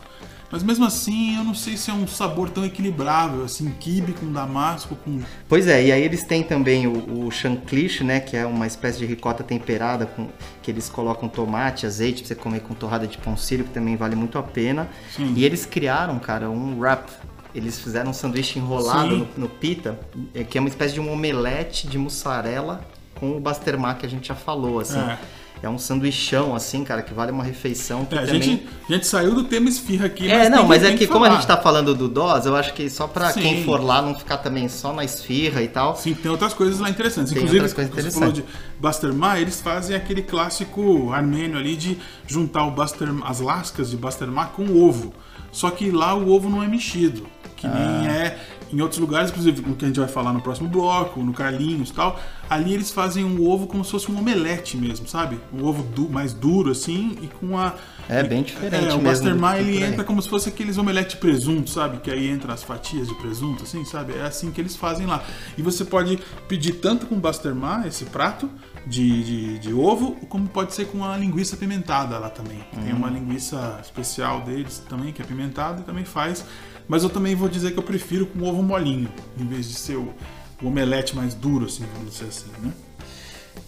Mas 0.50 0.64
mesmo 0.64 0.86
assim, 0.86 1.38
eu 1.38 1.44
não 1.44 1.54
sei 1.54 1.76
se 1.76 1.92
é 1.92 1.94
um 1.94 2.08
sabor 2.08 2.50
tão 2.50 2.66
equilibrável, 2.66 3.44
assim, 3.44 3.70
kibe 3.80 4.14
com 4.14 4.32
damasco, 4.32 4.96
com... 4.96 5.20
Pois 5.48 5.68
é, 5.68 5.86
e 5.86 5.92
aí 5.92 6.02
eles 6.02 6.24
têm 6.24 6.42
também 6.42 6.88
o, 6.88 7.26
o 7.26 7.32
chancliche, 7.32 8.04
né, 8.04 8.20
que 8.20 8.38
é 8.38 8.46
uma 8.46 8.66
espécie 8.66 8.98
de 8.98 9.06
ricota 9.06 9.44
temperada 9.44 10.06
com 10.06 10.30
que 10.62 10.72
eles 10.72 10.88
colocam 10.88 11.28
tomate, 11.28 11.86
azeite 11.86 12.22
pra 12.22 12.28
você 12.30 12.36
comer 12.36 12.62
com 12.62 12.74
torrada 12.74 13.06
de 13.08 13.18
pão 13.18 13.36
sírio, 13.36 13.66
que 13.66 13.72
também 13.72 13.98
vale 13.98 14.16
muito 14.16 14.38
a 14.38 14.44
pena. 14.44 14.90
Sim. 15.16 15.34
E 15.36 15.44
eles 15.44 15.66
criaram, 15.66 16.18
cara, 16.20 16.50
um 16.50 16.80
wrap. 16.80 17.10
Eles 17.54 17.80
fizeram 17.80 18.12
um 18.12 18.14
sanduíche 18.14 18.60
enrolado 18.60 19.18
no, 19.18 19.28
no 19.38 19.50
pita, 19.50 20.00
eh, 20.34 20.44
que 20.44 20.58
é 20.58 20.62
uma 20.62 20.70
espécie 20.70 20.94
de 20.94 21.00
um 21.00 21.12
omelete 21.12 21.88
de 21.88 21.98
mussarela 21.98 22.86
com 23.16 23.36
o 23.36 23.40
basturma 23.40 23.96
que 23.96 24.06
a 24.06 24.10
gente 24.10 24.28
já 24.28 24.36
falou, 24.36 24.80
assim. 24.80 25.00
É. 25.00 25.18
É 25.62 25.68
um 25.68 25.78
sanduichão, 25.80 26.54
assim, 26.56 26.84
cara, 26.84 27.02
que 27.02 27.14
vale 27.14 27.32
uma 27.32 27.44
refeição. 27.44 28.06
Que 28.06 28.16
É, 28.16 28.20
a, 28.20 28.26
também... 28.26 28.42
gente, 28.42 28.68
a 28.90 28.94
gente 28.94 29.08
saiu 29.08 29.34
do 29.34 29.44
tema 29.44 29.68
esfirra 29.68 30.06
aqui, 30.06 30.30
É, 30.30 30.38
mas 30.38 30.50
não, 30.52 30.68
mas 30.68 30.84
é 30.84 30.96
que 30.96 31.08
como 31.08 31.26
a 31.26 31.32
gente 31.32 31.48
tá 31.48 31.58
falando 31.58 31.96
do 31.96 32.08
DOS, 32.08 32.46
eu 32.46 32.56
acho 32.56 32.74
que 32.74 32.90
só 32.90 33.08
pra 33.08 33.32
Sim. 33.32 33.42
quem 33.42 33.64
for 33.64 33.84
lá 33.84 34.02
não 34.02 34.14
ficar 34.14 34.38
também 34.38 34.70
só 34.70 34.94
na 34.94 35.04
esfirra 35.04 35.62
e 35.64 35.68
tal. 35.68 35.96
Sim, 35.96 36.14
tem 36.14 36.30
outras 36.30 36.54
coisas 36.54 36.80
lá 36.80 36.90
interessantes. 36.90 37.34
Tem 37.34 37.42
Inclusive, 37.42 37.60
outras 37.66 37.74
coisas 37.74 37.92
você 37.94 38.00
interessantes. 38.02 38.20
falou 38.20 38.34
de 38.34 38.80
Basturma, 38.80 39.40
eles 39.40 39.60
fazem 39.60 39.96
aquele 39.96 40.22
clássico 40.22 41.12
armênio 41.12 41.58
ali 41.58 41.76
de 41.76 41.98
juntar 42.28 42.64
o 42.66 42.72
Basturma, 42.72 43.26
as 43.28 43.40
lascas 43.40 43.90
de 43.90 43.98
Basturma 43.98 44.46
com 44.46 44.64
ovo. 44.88 45.14
Só 45.52 45.72
que 45.72 45.90
lá 45.90 46.14
o 46.14 46.30
ovo 46.32 46.50
não 46.50 46.62
é 46.62 46.68
mexido, 46.68 47.26
que 47.56 47.66
Ah. 47.66 47.70
nem 47.70 48.08
é 48.10 48.38
em 48.72 48.82
outros 48.82 49.00
lugares, 49.00 49.30
inclusive 49.30 49.62
no 49.62 49.76
que 49.76 49.86
a 49.86 49.88
gente 49.88 50.00
vai 50.00 50.10
falar 50.10 50.34
no 50.34 50.42
próximo 50.42 50.68
bloco, 50.68 51.22
no 51.24 51.34
Carlinhos 51.34 51.90
e 51.90 51.94
tal. 51.94 52.20
Ali 52.50 52.74
eles 52.74 52.92
fazem 52.92 53.24
um 53.26 53.46
ovo 53.48 53.68
como 53.68 53.84
se 53.84 53.92
fosse 53.92 54.12
um 54.12 54.18
omelete 54.18 54.78
mesmo, 54.78 55.08
sabe? 55.08 55.40
Um 55.54 55.66
ovo 55.66 55.84
du- 55.84 56.10
mais 56.10 56.34
duro 56.34 56.72
assim 56.72 57.18
e 57.22 57.28
com 57.28 57.58
a 57.58 57.74
É 58.10 58.24
bem 58.24 58.42
diferente 58.44 58.86
É, 58.86 58.94
o 58.94 59.00
que 59.02 59.60
ele 59.60 59.84
entra 59.84 60.04
como 60.04 60.22
se 60.22 60.30
fosse 60.30 60.48
aqueles 60.48 60.78
omelete 60.78 61.16
de 61.16 61.18
presunto, 61.18 61.70
sabe? 61.70 61.98
Que 61.98 62.10
aí 62.10 62.28
entra 62.30 62.54
as 62.54 62.64
fatias 62.64 63.08
de 63.08 63.14
presunto, 63.16 63.64
assim, 63.64 63.84
sabe? 63.84 64.14
É 64.14 64.22
assim 64.22 64.50
que 64.52 64.62
eles 64.62 64.76
fazem 64.78 65.06
lá. 65.06 65.22
E 65.58 65.62
você 65.62 65.84
pode 65.84 66.18
pedir 66.48 66.74
tanto 66.76 67.06
com 67.06 67.20
Basturma, 67.20 67.84
esse 67.86 68.06
prato 68.06 68.50
de, 68.86 69.24
de, 69.24 69.60
de 69.60 69.74
ovo, 69.74 70.16
como 70.30 70.48
pode 70.48 70.74
ser 70.74 70.86
com 70.88 71.04
a 71.04 71.18
linguiça 71.18 71.56
apimentada 71.56 72.18
lá 72.18 72.30
também. 72.30 72.60
Tem 72.84 72.94
Hum. 72.94 72.98
uma 72.98 73.10
linguiça 73.10 73.78
especial 73.84 74.40
deles 74.42 74.82
também, 74.88 75.12
que 75.12 75.22
é 75.22 75.26
apimentada 75.26 75.82
e 75.82 75.84
também 75.84 76.06
faz. 76.06 76.46
Mas 76.88 77.04
eu 77.04 77.10
também 77.10 77.36
vou 77.36 77.50
dizer 77.50 77.72
que 77.72 77.80
eu 77.80 77.84
prefiro 77.84 78.26
com 78.26 78.44
ovo 78.44 78.64
molinho, 78.64 79.10
em 79.38 79.46
vez 79.46 79.68
de 79.68 79.76
ser 79.76 79.98
o, 79.98 80.14
o 80.62 80.68
omelete 80.68 81.16
mais 81.16 81.34
duro, 81.34 81.66
assim, 81.66 81.86
vamos 81.94 82.14
dizer 82.14 82.28
assim, 82.28 82.50
né? 82.60 82.72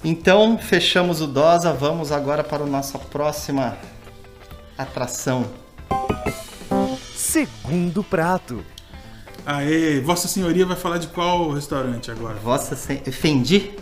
Então, 0.03 0.57
fechamos 0.57 1.19
o 1.21 1.27
Dosa, 1.27 1.73
vamos 1.73 2.11
agora 2.11 2.43
para 2.43 2.63
a 2.63 2.67
nossa 2.67 2.97
próxima 2.97 3.77
atração. 4.77 5.45
Segundo 7.13 8.03
prato. 8.03 8.63
Aê, 9.45 9.99
Vossa 9.99 10.27
Senhoria 10.27 10.65
vai 10.65 10.77
falar 10.77 10.99
de 10.99 11.07
qual 11.07 11.51
restaurante 11.51 12.11
agora? 12.11 12.35
Vossa 12.35 12.75
Sen... 12.75 12.97
Fendi 13.11 13.73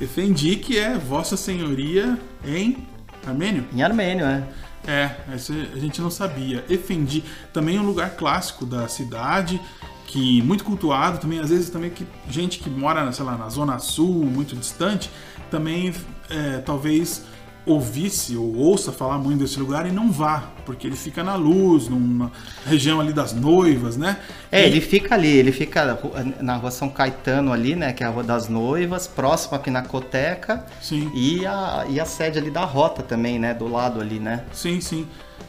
Defendi 0.00 0.56
que 0.56 0.78
é 0.78 0.96
Vossa 0.96 1.36
Senhoria 1.36 2.18
em 2.42 2.88
armênio. 3.26 3.66
em 3.70 3.82
armênio, 3.82 4.24
é. 4.24 4.42
É, 4.86 5.10
a 5.28 5.78
gente 5.78 6.00
não 6.00 6.10
sabia. 6.10 6.64
Efendi, 6.68 7.22
também 7.52 7.78
um 7.78 7.84
lugar 7.84 8.16
clássico 8.16 8.64
da 8.64 8.88
cidade, 8.88 9.60
que 10.06 10.42
muito 10.42 10.64
cultuado, 10.64 11.18
também 11.18 11.38
às 11.38 11.50
vezes 11.50 11.70
também 11.70 11.90
que 11.90 12.06
gente 12.28 12.58
que 12.58 12.68
mora, 12.68 13.10
sei 13.12 13.24
lá, 13.24 13.36
na 13.36 13.48
zona 13.48 13.78
sul, 13.78 14.24
muito 14.24 14.56
distante, 14.56 15.10
também 15.50 15.94
é, 16.28 16.58
talvez 16.58 17.24
ouvisse 17.66 18.36
ou 18.36 18.56
ouça 18.56 18.90
falar 18.90 19.18
muito 19.18 19.40
desse 19.40 19.58
lugar 19.58 19.86
e 19.86 19.92
não 19.92 20.10
vá, 20.10 20.44
porque 20.64 20.86
ele 20.86 20.96
fica 20.96 21.22
na 21.22 21.34
luz, 21.34 21.88
numa 21.88 22.32
região 22.66 23.00
ali 23.00 23.12
das 23.12 23.32
noivas, 23.32 23.96
né? 23.96 24.16
É, 24.50 24.62
E- 24.62 24.66
ele 24.66 24.80
fica 24.80 25.14
ali, 25.14 25.28
ele 25.28 25.52
fica 25.52 25.98
na 26.40 26.56
rua 26.56 26.70
São 26.70 26.88
Caetano 26.88 27.52
ali, 27.52 27.76
né, 27.76 27.92
que 27.92 28.02
é 28.02 28.06
a 28.06 28.10
Rua 28.10 28.22
das 28.24 28.48
Noivas, 28.48 29.06
próximo 29.06 29.56
à 29.56 29.58
Pinacoteca 29.58 30.64
Sim. 30.80 31.10
e 31.14 31.44
a, 31.46 31.84
e 31.88 32.00
a 32.00 32.04
sede 32.04 32.38
ali 32.38 32.50
da 32.50 32.64
Rota 32.64 33.02
também, 33.02 33.38
né, 33.38 33.52
do 33.54 33.68
lado 33.68 34.00
ali, 34.00 34.18
né. 34.18 34.44
Sim, 34.52 34.80
sim. 34.80 35.06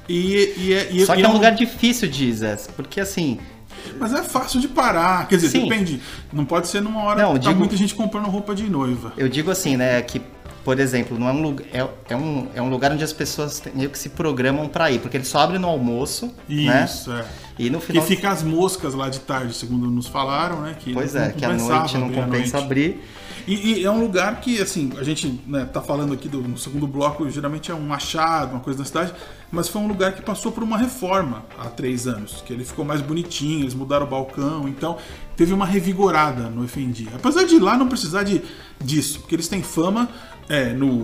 E, 0.08 0.54
e, 0.58 0.74
é- 0.74 0.92
e, 0.92 1.06
Só 1.06 1.14
e 1.14 1.18
que 1.18 1.24
é 1.24 1.30
um 1.30 1.34
lugar 1.34 1.54
difícil 1.56 2.10
Zé, 2.34 2.58
porque 2.76 3.00
assim, 3.00 3.40
Mas 4.00 4.14
é 4.14 4.22
fácil 4.22 4.60
de 4.60 4.68
parar. 4.68 5.28
Quer 5.28 5.38
dizer, 5.38 5.50
Sim. 5.50 5.64
depende. 5.64 6.00
Não 6.32 6.46
pode 6.46 6.68
ser 6.68 6.82
numa 6.82 7.02
hora 7.04 7.24
Não, 7.24 7.34
que 7.34 7.40
tá 7.40 7.48
digo- 7.48 7.60
muita 7.60 7.76
gente 7.76 7.96
comprando 7.96 8.28
roupa 8.28 8.54
de 8.54 8.70
noiva. 8.70 9.12
eu 9.18 9.28
digo 9.28 9.50
assim, 9.50 9.76
né, 9.76 10.02
que, 10.04 10.22
por 10.64 10.80
exemplo, 10.80 11.18
não 11.18 11.28
é 11.28 11.32
um 11.32 11.42
lugar, 11.42 11.66
é, 11.74 11.88
é 12.10 12.16
um, 12.16 12.48
é 12.54 12.62
um 12.62 12.70
lugar 12.70 12.92
onde 12.92 13.04
as 13.04 13.14
pessoas 13.14 13.62
meio 13.74 13.90
que 13.90 13.98
se 13.98 14.10
programam 14.10 14.68
pra 14.68 14.92
ir, 14.92 15.00
porque 15.00 15.18
ele 15.18 15.26
só 15.26 15.40
abre 15.40 15.58
no 15.58 15.68
almoço, 15.68 16.32
né, 16.48 16.86
Isso, 16.86 17.12
é. 17.12 17.26
e 17.58 17.70
no 17.70 17.80
Que 17.80 17.88
final... 17.88 18.04
fica 18.04 18.30
as 18.30 18.44
moscas 18.44 18.94
lá 18.94 19.10
de 19.10 19.20
tarde, 19.22 19.54
segundo 19.54 19.90
nos 19.90 20.08
falaram, 20.08 20.62
né? 20.62 20.76
Que 20.80 20.94
Pois 20.94 21.16
é, 21.16 21.32
que 21.32 21.44
à 21.44 21.54
noite 21.54 21.98
não 21.98 22.12
compensa 22.12 22.60
abrir. 22.60 23.02
E, 23.48 23.80
e 23.80 23.86
é 23.86 23.92
um 23.92 24.00
lugar 24.00 24.40
que, 24.42 24.62
assim, 24.62 24.92
a 24.98 25.04
gente 25.04 25.42
né, 25.48 25.66
tá 25.66 25.82
falando 25.82 26.14
aqui 26.14 26.28
do, 26.28 26.42
no 26.42 26.58
segundo 26.58 26.88
bloco, 26.88 27.30
geralmente 27.30 27.72
é 27.72 27.76
um 27.76 27.94
achado, 27.94 28.52
uma 28.52 28.60
coisa 28.60 28.80
da 28.80 28.86
cidade, 28.86 29.14
mas 29.52 29.68
foi 29.68 29.82
um 29.82 29.88
lugar 29.88 30.14
que 30.14 30.22
passou 30.22 30.52
por 30.52 30.64
uma 30.64 30.78
reforma 30.78 31.46
há 31.58 31.66
três 31.66 32.08
anos, 32.08 32.42
que 32.46 32.54
ele 32.54 32.64
ficou 32.64 32.86
mais 32.86 33.02
bonitinho, 33.02 33.64
eles 33.64 33.74
mudaram 33.74 34.06
o 34.06 34.10
balcão, 34.10 34.68
então 34.68 34.98
teve 35.36 35.54
uma 35.54 35.66
revigorada 35.66 36.44
no 36.50 36.64
Efendi. 36.64 37.08
Apesar 37.14 37.44
de 37.44 37.60
lá 37.60 37.78
não 37.78 37.88
precisar 37.88 38.24
de, 38.24 38.42
disso, 38.80 39.20
porque 39.20 39.36
eles 39.36 39.48
têm 39.48 39.62
fama 39.62 40.10
é, 40.48 40.74
no, 40.74 41.04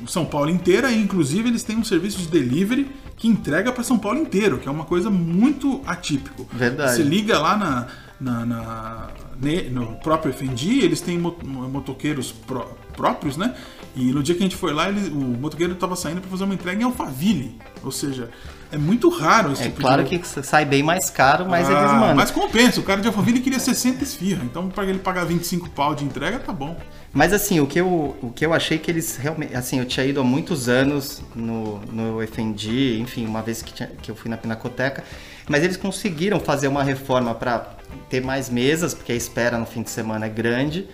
no 0.00 0.08
São 0.08 0.24
Paulo 0.24 0.50
inteira, 0.50 0.90
e 0.90 1.00
inclusive 1.00 1.48
eles 1.48 1.62
têm 1.62 1.76
um 1.76 1.84
serviço 1.84 2.18
de 2.18 2.28
delivery 2.28 2.90
que 3.16 3.28
entrega 3.28 3.72
para 3.72 3.82
São 3.82 3.98
Paulo 3.98 4.18
inteiro, 4.18 4.58
que 4.58 4.68
é 4.68 4.70
uma 4.70 4.84
coisa 4.84 5.08
muito 5.08 5.80
atípico. 5.86 6.46
Verdade. 6.52 6.96
Você 6.96 7.02
liga 7.02 7.38
lá 7.38 7.56
na, 7.56 7.86
na- 8.20 8.46
na- 8.46 9.08
ne- 9.40 9.68
no 9.68 9.96
próprio 9.96 10.32
FND, 10.32 10.80
eles 10.80 11.00
têm 11.00 11.18
mo- 11.18 11.36
motoqueiros 11.44 12.32
pró- 12.32 12.70
próprios, 12.96 13.36
né? 13.36 13.54
E 13.94 14.12
no 14.12 14.22
dia 14.22 14.34
que 14.34 14.40
a 14.40 14.44
gente 14.44 14.56
foi 14.56 14.72
lá, 14.72 14.88
ele- 14.88 15.08
o 15.10 15.18
motoqueiro 15.38 15.72
estava 15.74 15.96
saindo 15.96 16.20
para 16.20 16.30
fazer 16.30 16.44
uma 16.44 16.54
entrega 16.54 16.80
em 16.80 16.84
Alphaville. 16.84 17.58
Ou 17.82 17.90
seja, 17.92 18.30
é 18.72 18.76
muito 18.78 19.08
raro 19.08 19.52
esse 19.52 19.62
É 19.62 19.66
tipo 19.66 19.80
claro 19.80 20.04
de... 20.04 20.18
que 20.18 20.26
sai 20.42 20.64
bem 20.64 20.82
mais 20.82 21.08
caro, 21.10 21.46
mas 21.48 21.68
eles 21.68 21.78
Ah, 21.80 21.92
mandam. 21.94 22.16
Mas 22.16 22.30
compensa, 22.30 22.80
o 22.80 22.82
cara 22.82 23.00
de 23.00 23.06
Alphaville 23.08 23.40
queria 23.40 23.58
60 23.58 24.02
esfirra, 24.02 24.42
então 24.44 24.68
para 24.68 24.84
ele 24.86 24.98
pagar 24.98 25.24
25 25.24 25.68
pau 25.70 25.94
de 25.94 26.04
entrega, 26.04 26.38
tá 26.38 26.52
bom. 26.52 26.76
Mas 27.12 27.32
assim, 27.32 27.60
o 27.60 27.66
que 27.66 27.80
eu, 27.80 28.16
o 28.22 28.30
que 28.34 28.44
eu 28.44 28.52
achei 28.52 28.76
que 28.78 28.90
eles 28.90 29.16
realmente. 29.16 29.54
Assim, 29.54 29.78
eu 29.78 29.86
tinha 29.86 30.04
ido 30.04 30.20
há 30.20 30.24
muitos 30.24 30.68
anos 30.68 31.22
no, 31.34 31.78
no 31.86 32.22
FND, 32.22 32.98
enfim, 33.00 33.24
uma 33.26 33.40
vez 33.40 33.62
que, 33.62 33.72
tinha- 33.72 33.90
que 34.02 34.10
eu 34.10 34.14
fui 34.16 34.30
na 34.30 34.36
Pinacoteca, 34.36 35.02
mas 35.48 35.62
eles 35.62 35.76
conseguiram 35.76 36.40
fazer 36.40 36.68
uma 36.68 36.82
reforma 36.82 37.34
para 37.34 37.70
ter 38.08 38.20
mais 38.20 38.50
mesas, 38.50 38.94
porque 38.94 39.12
a 39.12 39.14
espera 39.14 39.58
no 39.58 39.66
fim 39.66 39.82
de 39.82 39.90
semana 39.90 40.26
é 40.26 40.28
grande, 40.28 40.88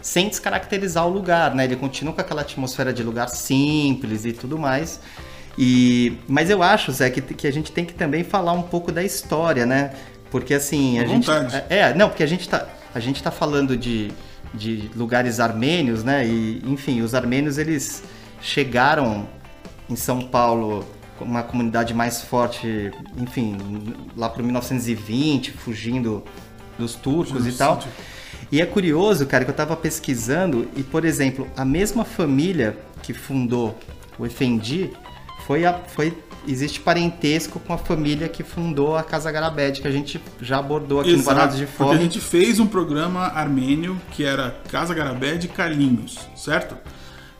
sem 0.00 0.28
descaracterizar 0.28 1.06
o 1.06 1.10
lugar, 1.10 1.54
né? 1.54 1.64
Ele 1.64 1.76
continua 1.76 2.14
com 2.14 2.20
aquela 2.20 2.42
atmosfera 2.42 2.92
de 2.92 3.02
lugar 3.02 3.28
simples 3.28 4.24
e 4.24 4.32
tudo 4.32 4.58
mais. 4.58 5.00
E, 5.58 6.18
mas 6.28 6.50
eu 6.50 6.62
acho, 6.62 6.92
Zé, 6.92 7.10
que, 7.10 7.20
que 7.20 7.46
a 7.46 7.52
gente 7.52 7.72
tem 7.72 7.84
que 7.84 7.94
também 7.94 8.22
falar 8.22 8.52
um 8.52 8.62
pouco 8.62 8.92
da 8.92 9.02
história, 9.02 9.64
né? 9.64 9.92
Porque 10.30 10.54
assim, 10.54 10.98
a 10.98 11.06
gente. 11.06 11.26
vontade. 11.26 11.64
É, 11.68 11.94
não, 11.94 12.08
porque 12.08 12.22
a 12.22 12.26
gente 12.26 12.48
tá, 12.48 12.68
a 12.94 13.00
gente 13.00 13.22
tá 13.22 13.30
falando 13.30 13.76
de, 13.76 14.12
de 14.52 14.90
lugares 14.94 15.40
armênios, 15.40 16.04
né? 16.04 16.26
E, 16.26 16.62
enfim, 16.66 17.00
os 17.00 17.14
armênios 17.14 17.58
eles 17.58 18.02
chegaram 18.40 19.26
em 19.88 19.96
São 19.96 20.20
Paulo 20.20 20.84
uma 21.20 21.42
comunidade 21.42 21.94
mais 21.94 22.22
forte, 22.22 22.90
enfim, 23.16 23.56
lá 24.16 24.28
para 24.28 24.42
1920, 24.42 25.52
fugindo 25.52 26.22
dos 26.78 26.94
turcos 26.94 27.46
e 27.46 27.52
tal. 27.52 27.82
E 28.50 28.60
é 28.60 28.66
curioso, 28.66 29.26
cara, 29.26 29.44
que 29.44 29.50
eu 29.50 29.54
tava 29.54 29.76
pesquisando 29.76 30.68
e, 30.76 30.82
por 30.82 31.04
exemplo, 31.04 31.48
a 31.56 31.64
mesma 31.64 32.04
família 32.04 32.76
que 33.02 33.12
fundou 33.12 33.76
o 34.18 34.24
Efendi 34.24 34.90
foi 35.46 35.64
a, 35.64 35.74
foi 35.74 36.16
existe 36.46 36.80
parentesco 36.80 37.58
com 37.58 37.72
a 37.72 37.78
família 37.78 38.28
que 38.28 38.42
fundou 38.42 38.96
a 38.96 39.02
Casa 39.02 39.30
Garabed, 39.32 39.80
que 39.80 39.88
a 39.88 39.90
gente 39.90 40.20
já 40.40 40.58
abordou 40.58 41.00
aqui 41.00 41.16
no 41.16 41.22
Parados 41.22 41.56
de 41.56 41.66
porque 41.66 41.76
Fome. 41.76 41.98
a 41.98 42.02
gente 42.02 42.20
fez 42.20 42.60
um 42.60 42.66
programa 42.66 43.22
armênio 43.22 44.00
que 44.12 44.24
era 44.24 44.56
Casa 44.70 44.94
Garabé 44.94 45.34
de 45.34 45.48
Carlinhos, 45.48 46.18
certo? 46.36 46.76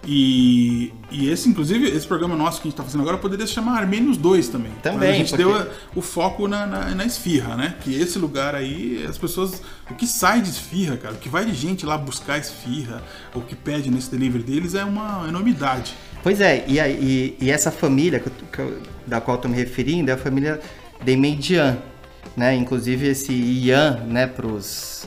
E, 0.09 0.92
e 1.11 1.29
esse, 1.31 1.49
inclusive, 1.49 1.88
esse 1.88 2.07
programa 2.07 2.37
nosso 2.37 2.61
que 2.61 2.69
a 2.69 2.71
gente 2.71 2.75
está 2.75 2.85
fazendo 2.85 3.01
agora 3.01 3.19
poderia 3.19 3.45
se 3.47 3.53
chamar 3.53 3.79
Armênios 3.81 4.16
2 4.16 4.49
também. 4.49 4.71
Também, 4.83 5.11
a 5.11 5.12
gente 5.14 5.31
porque- 5.31 5.42
deu 5.42 5.55
a- 5.55 5.66
o 5.97 6.01
foco 6.01 6.47
na, 6.47 6.64
na, 6.64 6.95
na 6.95 7.05
esfirra, 7.05 7.57
né? 7.57 7.75
Que 7.81 7.92
esse 8.01 8.16
lugar 8.19 8.55
aí, 8.55 9.05
as 9.09 9.19
pessoas. 9.19 9.61
O 9.90 9.95
que 9.95 10.07
sai 10.07 10.40
de 10.40 10.49
esfirra, 10.51 10.97
cara, 10.97 11.14
o 11.14 11.19
que 11.19 11.29
vai 11.29 11.45
de 11.45 11.55
gente 11.55 11.85
lá 11.85 11.99
buscar 11.99 12.38
esfirra, 12.38 13.03
o 13.35 13.40
que 13.40 13.57
pede 13.57 13.90
nesse 13.90 14.11
delivery 14.11 14.45
deles 14.45 14.75
é 14.77 14.85
uma 14.85 15.27
enormidade. 15.29 15.95
Pois 16.23 16.40
é, 16.40 16.64
e, 16.69 16.79
e- 16.79 17.37
e 17.40 17.51
essa 17.51 17.71
família 17.73 18.21
que 18.21 18.29
eu- 18.29 18.33
que 18.53 18.59
eu- 18.61 18.83
da 19.07 19.21
qual 19.21 19.37
eu 19.37 19.40
tô 19.42 19.49
me 19.49 19.57
referindo 19.57 20.11
é 20.11 20.14
a 20.14 20.19
família 20.19 20.61
Demeidian, 21.05 21.79
né? 22.37 22.55
Inclusive 22.55 23.09
esse 23.09 23.33
Ian, 23.33 24.05
né, 24.07 24.27
pros, 24.27 25.07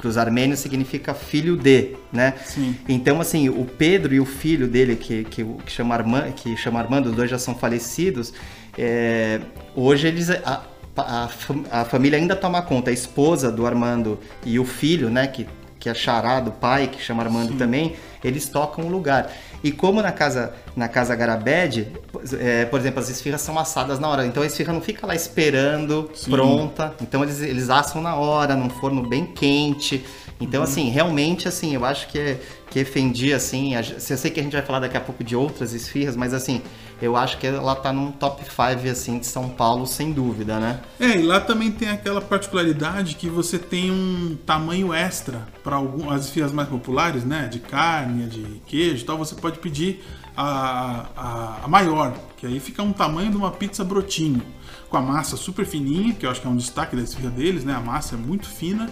pros 0.00 0.16
armênios 0.16 0.60
significa 0.60 1.14
filho 1.14 1.56
de, 1.56 1.96
né? 2.12 2.34
Sim. 2.44 2.74
Então, 2.88 3.20
assim, 3.20 3.48
o 3.48 3.64
Pedro 3.64 4.14
e 4.14 4.20
o 4.20 4.24
filho 4.24 4.66
dele, 4.66 4.96
que, 4.96 5.24
que, 5.24 5.44
que, 5.44 5.70
chama, 5.70 5.94
Armando, 5.94 6.32
que 6.32 6.56
chama 6.56 6.80
Armando, 6.80 7.10
os 7.10 7.14
dois 7.14 7.30
já 7.30 7.38
são 7.38 7.54
falecidos, 7.54 8.32
é, 8.76 9.40
hoje 9.74 10.08
eles... 10.08 10.30
A, 10.30 10.64
a, 10.96 11.30
a 11.70 11.84
família 11.84 12.18
ainda 12.18 12.36
toma 12.36 12.60
conta, 12.60 12.90
a 12.90 12.92
esposa 12.92 13.50
do 13.50 13.66
Armando 13.66 14.18
e 14.44 14.58
o 14.58 14.64
filho, 14.64 15.08
né, 15.08 15.26
que, 15.26 15.46
que 15.80 15.88
é 15.88 15.94
Xará, 15.94 16.38
do 16.38 16.52
pai, 16.52 16.88
que 16.88 17.02
chama 17.02 17.22
Armando 17.22 17.56
também, 17.56 17.96
eles 18.22 18.46
tocam 18.48 18.84
o 18.84 18.88
lugar. 18.88 19.32
E 19.64 19.72
como 19.72 20.00
na 20.02 20.12
casa, 20.12 20.52
na 20.76 20.88
casa 20.88 21.16
Garabed, 21.16 21.90
é, 22.38 22.66
por 22.66 22.78
exemplo, 22.78 23.00
as 23.00 23.08
esfirras 23.08 23.40
são 23.40 23.58
assadas 23.58 23.98
na 23.98 24.08
hora, 24.08 24.26
então 24.26 24.42
a 24.42 24.46
esfirra 24.46 24.72
não 24.72 24.80
fica 24.80 25.06
lá 25.06 25.14
esperando, 25.14 26.10
Sim. 26.14 26.30
pronta, 26.30 26.94
então 27.00 27.22
eles, 27.22 27.40
eles 27.40 27.70
assam 27.70 28.02
na 28.02 28.14
hora, 28.14 28.54
num 28.54 28.68
forno 28.68 29.02
bem 29.06 29.26
quente. 29.26 30.04
Então, 30.40 30.62
assim, 30.62 30.88
realmente, 30.88 31.48
assim, 31.48 31.74
eu 31.74 31.84
acho 31.84 32.08
que 32.08 32.18
é, 32.18 32.40
que 32.70 32.78
Efendi, 32.78 33.32
assim, 33.32 33.74
a, 33.74 33.80
eu 33.80 34.16
sei 34.16 34.30
que 34.30 34.40
a 34.40 34.42
gente 34.42 34.52
vai 34.52 34.62
falar 34.62 34.80
daqui 34.80 34.96
a 34.96 35.00
pouco 35.00 35.24
de 35.24 35.36
outras 35.36 35.74
esfirras, 35.74 36.16
mas 36.16 36.32
assim, 36.32 36.62
eu 37.00 37.16
acho 37.16 37.38
que 37.38 37.46
ela 37.46 37.74
tá 37.74 37.92
num 37.92 38.12
top 38.12 38.42
5, 38.44 38.90
assim, 38.90 39.18
de 39.18 39.26
São 39.26 39.48
Paulo, 39.48 39.86
sem 39.86 40.12
dúvida, 40.12 40.60
né? 40.60 40.80
É, 40.98 41.18
e 41.18 41.22
lá 41.22 41.40
também 41.40 41.70
tem 41.70 41.88
aquela 41.88 42.20
particularidade 42.20 43.14
que 43.14 43.28
você 43.28 43.58
tem 43.58 43.90
um 43.90 44.36
tamanho 44.44 44.92
extra 44.92 45.48
para 45.64 45.76
algumas 45.76 46.26
esfirras 46.26 46.52
mais 46.52 46.68
populares, 46.68 47.24
né? 47.24 47.48
De 47.48 47.58
carne, 47.58 48.26
de 48.26 48.60
queijo 48.66 49.04
tal, 49.04 49.16
você 49.16 49.34
pode 49.34 49.58
pedir 49.58 50.04
a, 50.36 51.06
a, 51.16 51.64
a 51.64 51.68
maior, 51.68 52.14
que 52.36 52.46
aí 52.46 52.60
fica 52.60 52.82
um 52.82 52.92
tamanho 52.92 53.30
de 53.30 53.36
uma 53.36 53.50
pizza 53.50 53.82
brotinho, 53.82 54.42
com 54.88 54.96
a 54.96 55.02
massa 55.02 55.36
super 55.36 55.64
fininha, 55.64 56.12
que 56.12 56.26
eu 56.26 56.30
acho 56.30 56.40
que 56.40 56.46
é 56.46 56.50
um 56.50 56.56
destaque 56.56 56.96
da 56.96 57.02
esfirra 57.02 57.30
deles, 57.30 57.64
né? 57.64 57.74
A 57.74 57.80
massa 57.80 58.14
é 58.14 58.18
muito 58.18 58.46
fina. 58.46 58.90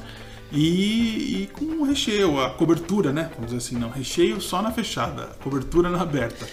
E, 0.50 1.42
e 1.42 1.46
com 1.52 1.82
o 1.82 1.84
recheio, 1.84 2.40
a 2.40 2.50
cobertura, 2.50 3.12
né? 3.12 3.30
Vamos 3.34 3.52
dizer 3.52 3.58
assim, 3.58 3.76
não, 3.76 3.90
recheio 3.90 4.40
só 4.40 4.62
na 4.62 4.72
fechada, 4.72 5.36
cobertura 5.42 5.90
na 5.90 6.00
aberta. 6.00 6.48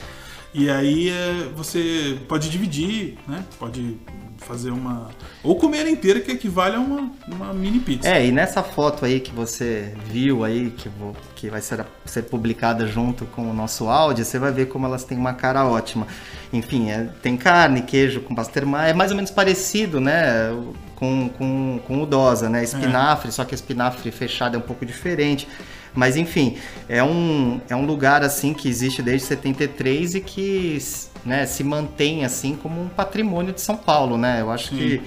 E 0.58 0.70
aí 0.70 1.10
é, 1.10 1.50
você 1.56 2.18
pode 2.30 2.50
dividir, 2.50 3.18
né? 3.28 3.44
Pode 3.60 3.98
fazer 4.38 4.70
uma. 4.72 5.10
Ou 5.44 5.56
comer 5.58 5.86
inteira, 5.88 6.20
que 6.22 6.32
equivale 6.32 6.76
a 6.76 6.80
uma, 6.80 7.12
uma 7.28 7.54
mini 7.54 7.80
pizza. 7.80 8.08
É, 8.08 8.26
e 8.26 8.32
nessa 8.32 8.64
foto 8.64 9.04
aí 9.04 9.20
que 9.20 9.32
você 9.34 9.94
viu 10.10 10.46
aí, 10.46 10.72
que, 10.72 10.88
vou- 10.88 11.16
que 11.36 11.50
vai 11.50 11.62
ser, 11.62 11.86
ser 12.06 12.24
publicada 12.24 12.88
junto 12.88 13.26
com 13.26 13.50
o 13.50 13.54
nosso 13.54 13.90
áudio, 13.90 14.24
você 14.24 14.40
vai 14.40 14.52
ver 14.52 14.68
como 14.68 14.86
elas 14.86 15.04
têm 15.04 15.18
uma 15.18 15.34
cara 15.34 15.66
ótima. 15.66 16.08
Enfim, 16.54 16.90
é- 16.90 17.10
tem 17.22 17.36
carne, 17.36 17.82
queijo 17.82 18.22
com 18.22 18.34
pasterma, 18.34 18.86
é 18.88 18.94
mais 18.94 19.12
ou 19.12 19.18
menos 19.18 19.32
parecido, 19.32 20.00
né, 20.00 20.50
com, 20.96 21.28
com, 21.30 21.80
com 21.86 22.02
o 22.02 22.06
dosa, 22.06 22.48
né, 22.50 22.64
espinafre, 22.64 23.32
só 23.32 23.44
que 23.44 23.54
espinafre 23.56 24.10
fechado 24.12 24.56
é 24.56 24.58
um 24.58 24.62
pouco 24.62 24.86
diferente. 24.86 25.48
Mas 25.96 26.18
enfim, 26.18 26.58
é 26.90 27.02
um, 27.02 27.62
é 27.70 27.76
um 27.76 27.86
lugar 27.86 28.24
assim 28.24 28.54
que 28.54 28.68
existe 28.68 29.02
desde 29.02 29.28
73 29.28 30.16
e 30.16 30.22
que 30.22 30.78
né, 31.26 31.46
se 31.46 31.64
mantém 31.64 32.26
assim 32.26 32.56
como 32.56 32.82
um 32.82 32.90
patrimônio 32.90 33.54
de 33.54 33.62
São 33.62 33.78
Paulo, 33.78 34.18
né? 34.18 34.42
Eu 34.42 34.52
acho 34.52 34.70
Sim. 34.70 34.78
que 34.78 35.02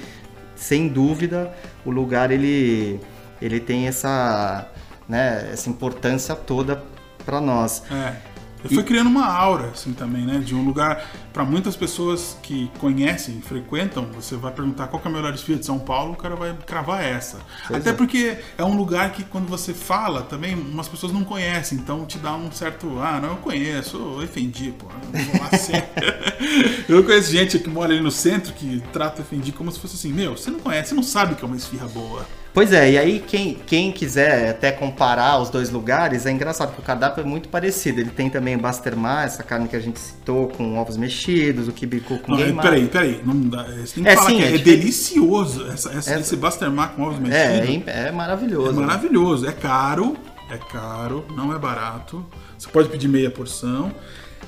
sem 0.57 0.89
dúvida 0.89 1.53
o 1.85 1.91
lugar 1.91 2.31
ele 2.31 2.99
ele 3.41 3.61
tem 3.61 3.87
essa 3.87 4.67
né, 5.09 5.51
essa 5.53 5.71
importância 5.71 6.35
toda 6.35 6.83
para 7.25 7.41
nós. 7.41 7.83
É. 7.91 8.38
E 8.65 8.75
foi 8.75 8.83
criando 8.83 9.09
uma 9.09 9.27
aura, 9.27 9.69
assim, 9.69 9.93
também, 9.93 10.23
né? 10.23 10.39
De 10.39 10.55
um 10.55 10.65
lugar, 10.65 11.09
para 11.33 11.45
muitas 11.45 11.77
pessoas 11.77 12.37
que 12.43 12.71
conhecem, 12.79 13.41
frequentam, 13.41 14.07
você 14.13 14.37
vai 14.37 14.53
perguntar 14.53 14.89
qual 14.89 15.01
é 15.05 15.09
a 15.09 15.11
melhor 15.11 15.33
esfirra 15.35 15.59
de 15.59 15.67
São 15.67 15.79
Paulo, 15.79 16.13
o 16.13 16.17
cara 16.17 16.35
vai 16.35 16.57
cravar 16.67 17.03
essa. 17.05 17.39
Pois 17.67 17.81
Até 17.81 17.91
é. 17.91 17.93
porque 17.93 18.39
é 18.57 18.65
um 18.65 18.77
lugar 18.77 19.13
que 19.13 19.23
quando 19.25 19.47
você 19.47 19.73
fala 19.73 20.23
também, 20.23 20.55
umas 20.55 20.89
pessoas 20.89 21.13
não 21.13 21.25
conhecem, 21.25 21.79
então 21.79 22.05
te 22.05 22.19
dá 22.19 22.35
um 22.35 22.51
certo, 22.51 22.99
ah, 23.01 23.21
não, 23.21 23.31
eu 23.31 23.37
conheço, 23.37 23.97
eu 23.97 24.25
ofendi, 24.25 24.73
pô, 24.73 24.87
não 25.13 25.25
vou 25.25 25.41
lá 25.41 25.49
eu 26.89 27.05
conheço 27.05 27.31
gente 27.31 27.59
que 27.59 27.69
mora 27.69 27.93
ali 27.93 28.03
no 28.03 28.11
centro 28.11 28.53
que 28.53 28.83
trata 28.93 29.23
ofendi 29.23 29.53
como 29.53 29.71
se 29.71 29.79
fosse 29.79 29.95
assim, 29.95 30.13
meu, 30.13 30.37
você 30.37 30.51
não 30.51 30.61
conhece, 30.61 30.91
você 30.91 30.95
não 30.95 31.03
sabe 31.03 31.35
que 31.35 31.45
é 31.45 31.47
uma 31.47 31.57
esfirra 31.57 31.87
boa. 31.89 32.27
Pois 32.59 32.73
é, 32.73 32.91
e 32.91 32.99
aí 32.99 33.21
quem, 33.25 33.55
quem 33.55 33.93
quiser 33.93 34.51
até 34.51 34.73
comparar 34.73 35.41
os 35.41 35.49
dois 35.49 35.71
lugares, 35.71 36.27
é 36.27 36.33
engraçado 36.33 36.75
que 36.75 36.81
o 36.81 36.83
cardápio 36.83 37.21
é 37.21 37.25
muito 37.25 37.49
parecido. 37.49 38.01
Ele 38.01 38.11
tem 38.11 38.29
também 38.29 38.57
o 38.57 38.59
Bastermar, 38.59 39.27
essa 39.27 39.45
carne 39.45 39.69
que 39.69 39.77
a 39.77 39.79
gente 39.79 40.01
citou, 40.01 40.49
com 40.49 40.77
ovos 40.77 40.97
mexidos, 40.97 41.69
o 41.69 41.73
kibiku 41.73 42.19
com 42.19 42.33
não, 42.33 42.57
Peraí, 42.57 42.89
peraí, 42.89 43.21
não 43.25 43.43
dá, 43.43 43.63
você 43.63 43.95
tem 43.95 44.03
que 44.03 44.09
é, 44.09 44.17
falar 44.17 44.31
sim, 44.31 44.37
que 44.39 44.43
é, 44.43 44.55
é 44.57 44.59
delicioso 44.59 45.69
essa, 45.71 45.93
essa, 45.93 46.15
é, 46.15 46.19
esse 46.19 46.35
Bastermar 46.35 46.95
com 46.95 47.03
ovos 47.03 47.19
é, 47.31 47.61
mexidos. 47.61 47.87
É, 47.87 48.09
é 48.09 48.11
maravilhoso. 48.11 48.71
É 48.71 48.73
maravilhoso, 48.73 49.47
é 49.47 49.53
caro, 49.53 50.17
é 50.51 50.59
caro, 50.59 51.25
não 51.37 51.55
é 51.55 51.59
barato. 51.61 52.27
Você 52.59 52.69
pode 52.69 52.89
pedir 52.89 53.07
meia 53.07 53.31
porção. 53.31 53.95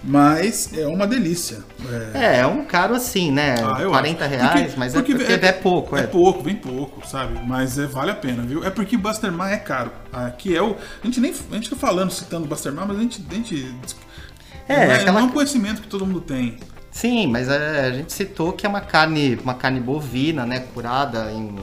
Mas 0.03 0.73
é 0.77 0.87
uma 0.87 1.07
delícia. 1.07 1.59
É, 2.15 2.19
é, 2.19 2.39
é 2.39 2.47
um 2.47 2.65
caro 2.65 2.95
assim, 2.95 3.31
né? 3.31 3.57
Ah, 3.63 3.85
40 3.85 4.25
acho. 4.25 4.35
reais, 4.35 4.53
porque, 4.53 4.79
mas 4.79 4.95
é 4.95 4.99
porque 4.99 5.13
é, 5.13 5.17
porque 5.17 5.47
é, 5.47 5.53
pouco. 5.53 5.97
É. 5.97 6.01
é 6.01 6.07
pouco, 6.07 6.43
bem 6.43 6.57
pouco, 6.57 7.07
sabe? 7.07 7.39
Mas 7.47 7.79
é, 7.79 7.87
vale 7.87 8.11
a 8.11 8.15
pena, 8.15 8.43
viu? 8.43 8.65
É 8.65 8.71
porque 8.71 8.97
Bastermar 8.97 9.53
é 9.53 9.59
caro. 9.59 9.93
Aqui 10.13 10.57
é 10.57 10.63
o. 10.63 10.77
A 11.03 11.07
gente 11.07 11.21
nem. 11.21 11.35
A 11.51 11.55
gente 11.55 11.69
tá 11.69 11.77
falando, 11.77 12.11
citando 12.11 12.47
Bastermar, 12.47 12.89
mas 12.89 12.99
a 12.99 13.01
gente. 13.01 13.23
A 13.31 13.35
gente 13.35 13.75
é, 14.67 14.75
não, 14.75 14.83
é, 14.83 14.95
aquela... 14.95 15.13
não 15.13 15.21
é 15.21 15.23
um 15.25 15.33
conhecimento 15.33 15.83
que 15.83 15.89
todo 15.89 16.07
mundo 16.07 16.21
tem. 16.21 16.57
Sim, 16.91 17.27
mas 17.27 17.49
é, 17.49 17.87
a 17.87 17.93
gente 17.93 18.13
citou 18.13 18.53
que 18.53 18.65
é 18.65 18.69
uma 18.69 18.81
carne, 18.81 19.39
uma 19.43 19.55
carne 19.55 19.81
bovina, 19.81 20.47
né? 20.47 20.61
Curada 20.73 21.31
em 21.31 21.55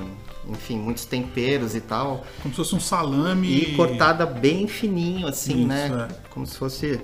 enfim, 0.50 0.78
muitos 0.78 1.06
temperos 1.06 1.76
e 1.76 1.82
tal. 1.82 2.26
Como 2.42 2.54
se 2.54 2.58
fosse 2.58 2.76
um 2.76 2.80
salame. 2.80 3.48
E 3.48 3.76
cortada 3.76 4.26
bem 4.26 4.68
fininho, 4.68 5.28
assim, 5.28 5.60
Isso, 5.60 5.68
né? 5.68 6.08
É. 6.10 6.30
Como 6.30 6.46
se 6.46 6.58
fosse 6.58 7.02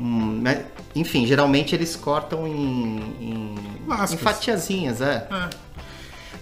um, 0.00 0.40
né? 0.40 0.66
enfim, 0.94 1.26
geralmente 1.26 1.74
eles 1.74 1.96
cortam 1.96 2.46
em, 2.46 2.98
em, 3.20 3.54
em 4.12 4.16
fatiazinhas, 4.16 5.00
é. 5.00 5.26
é. 5.30 5.50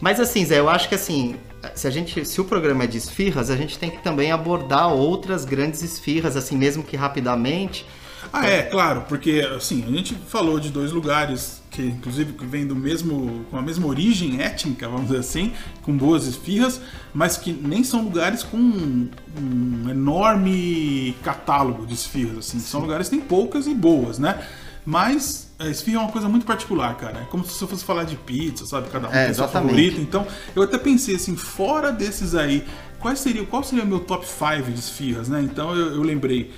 Mas 0.00 0.20
assim, 0.20 0.44
Zé, 0.44 0.58
eu 0.58 0.68
acho 0.68 0.88
que 0.88 0.94
assim, 0.94 1.36
se 1.74 1.86
a 1.86 1.90
gente, 1.90 2.24
se 2.24 2.40
o 2.40 2.44
programa 2.44 2.84
é 2.84 2.86
de 2.86 2.98
esfirras, 2.98 3.50
a 3.50 3.56
gente 3.56 3.78
tem 3.78 3.90
que 3.90 4.02
também 4.02 4.30
abordar 4.30 4.92
outras 4.92 5.44
grandes 5.44 5.82
esfirras, 5.82 6.36
assim, 6.36 6.56
mesmo 6.56 6.82
que 6.82 6.96
rapidamente. 6.96 7.86
Ah, 8.32 8.46
é, 8.46 8.62
claro, 8.62 9.04
porque 9.08 9.46
assim, 9.56 9.84
a 9.86 9.90
gente 9.90 10.14
falou 10.14 10.58
de 10.60 10.70
dois 10.70 10.92
lugares 10.92 11.62
que 11.70 11.82
inclusive 11.82 12.32
que 12.32 12.46
vem 12.46 12.66
do 12.66 12.74
mesmo 12.74 13.44
com 13.50 13.58
a 13.58 13.62
mesma 13.62 13.86
origem 13.86 14.40
étnica, 14.40 14.88
vamos 14.88 15.08
dizer 15.08 15.18
assim, 15.18 15.52
com 15.82 15.96
boas 15.96 16.26
esfirras, 16.26 16.80
mas 17.12 17.36
que 17.36 17.52
nem 17.52 17.84
são 17.84 18.02
lugares 18.02 18.42
com 18.42 18.56
um, 18.56 19.08
um 19.38 19.90
enorme 19.90 21.14
catálogo 21.22 21.86
de 21.86 21.94
esfirras, 21.94 22.38
assim, 22.38 22.58
Sim. 22.58 22.66
são 22.66 22.80
lugares 22.80 23.08
que 23.08 23.16
têm 23.16 23.24
poucas 23.24 23.66
e 23.66 23.74
boas, 23.74 24.18
né? 24.18 24.42
Mas 24.86 25.50
a 25.58 25.66
esfirra 25.66 25.96
é 25.96 26.00
uma 26.00 26.12
coisa 26.12 26.28
muito 26.28 26.46
particular, 26.46 26.96
cara. 26.96 27.18
É 27.18 27.24
como 27.24 27.44
se 27.44 27.58
você 27.58 27.66
fosse 27.66 27.84
falar 27.84 28.04
de 28.04 28.14
pizza, 28.14 28.64
sabe? 28.64 28.88
Cada 28.88 29.08
um 29.08 29.12
é, 29.12 29.24
tem 29.26 29.34
seu 29.34 29.48
favorito. 29.48 30.00
Então, 30.00 30.24
eu 30.54 30.62
até 30.62 30.78
pensei 30.78 31.16
assim, 31.16 31.36
fora 31.36 31.90
desses 31.90 32.36
aí, 32.36 32.64
quais 33.00 33.18
seria, 33.18 33.44
qual 33.44 33.64
seria 33.64 33.84
o 33.84 33.86
meu 33.86 33.98
top 33.98 34.24
5 34.26 34.70
de 34.70 34.78
esfirras, 34.78 35.28
né? 35.28 35.40
Então 35.42 35.74
eu, 35.74 35.96
eu 35.96 36.02
lembrei 36.02 36.52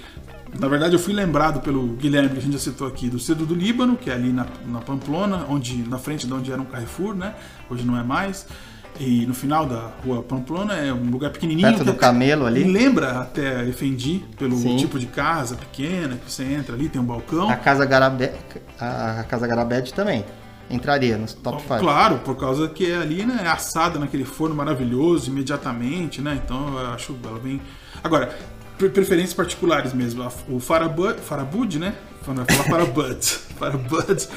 na 0.58 0.68
verdade, 0.68 0.94
eu 0.94 0.98
fui 0.98 1.12
lembrado 1.12 1.60
pelo 1.60 1.88
Guilherme, 1.88 2.30
que 2.30 2.38
a 2.38 2.40
gente 2.40 2.52
já 2.52 2.58
citou 2.58 2.86
aqui, 2.86 3.08
do 3.08 3.18
Cedo 3.18 3.44
do 3.44 3.54
Líbano, 3.54 3.96
que 3.96 4.10
é 4.10 4.14
ali 4.14 4.32
na, 4.32 4.46
na 4.66 4.80
Pamplona, 4.80 5.46
onde, 5.48 5.76
na 5.88 5.98
frente 5.98 6.26
de 6.26 6.32
onde 6.32 6.52
era 6.52 6.60
um 6.60 6.64
Carrefour, 6.64 7.14
né? 7.14 7.34
Hoje 7.68 7.84
não 7.84 7.98
é 7.98 8.02
mais. 8.02 8.46
E 9.00 9.24
no 9.26 9.34
final 9.34 9.64
da 9.64 9.90
rua 10.04 10.22
Pamplona 10.22 10.74
é 10.74 10.92
um 10.92 11.10
lugar 11.10 11.30
pequenininho. 11.30 11.68
Perto 11.68 11.84
do 11.84 11.94
Camelo 11.94 12.46
ali. 12.46 12.64
Lembra 12.64 13.20
até 13.20 13.66
Efendi, 13.68 14.24
pelo 14.36 14.56
Sim. 14.56 14.76
tipo 14.76 14.98
de 14.98 15.06
casa 15.06 15.54
pequena, 15.54 16.16
que 16.16 16.30
você 16.30 16.42
entra 16.42 16.74
ali, 16.74 16.88
tem 16.88 17.00
um 17.00 17.04
balcão. 17.04 17.48
A 17.48 17.56
Casa 17.56 17.84
Garabé, 17.84 18.34
a 18.80 19.24
Casa 19.24 19.46
Garabed 19.46 19.94
também 19.94 20.24
entraria 20.70 21.16
nos 21.16 21.32
top 21.32 21.62
5. 21.62 21.78
Claro, 21.78 22.18
por 22.18 22.36
causa 22.36 22.68
que 22.68 22.90
é 22.90 22.96
ali, 22.96 23.24
né, 23.24 23.42
é 23.44 23.48
assada 23.48 23.98
naquele 23.98 24.24
forno 24.24 24.54
maravilhoso 24.54 25.30
imediatamente, 25.30 26.20
né? 26.20 26.40
Então 26.44 26.78
eu 26.78 26.88
acho 26.88 27.16
ela 27.24 27.38
bem. 27.38 27.60
Agora, 28.02 28.36
preferências 28.78 29.34
particulares 29.34 29.92
mesmo. 29.92 30.26
O 30.48 30.60
Farabud, 30.60 31.18
Farabud 31.20 31.78
né? 31.78 31.94
Farabud, 32.22 33.24
Farabud, 33.58 34.28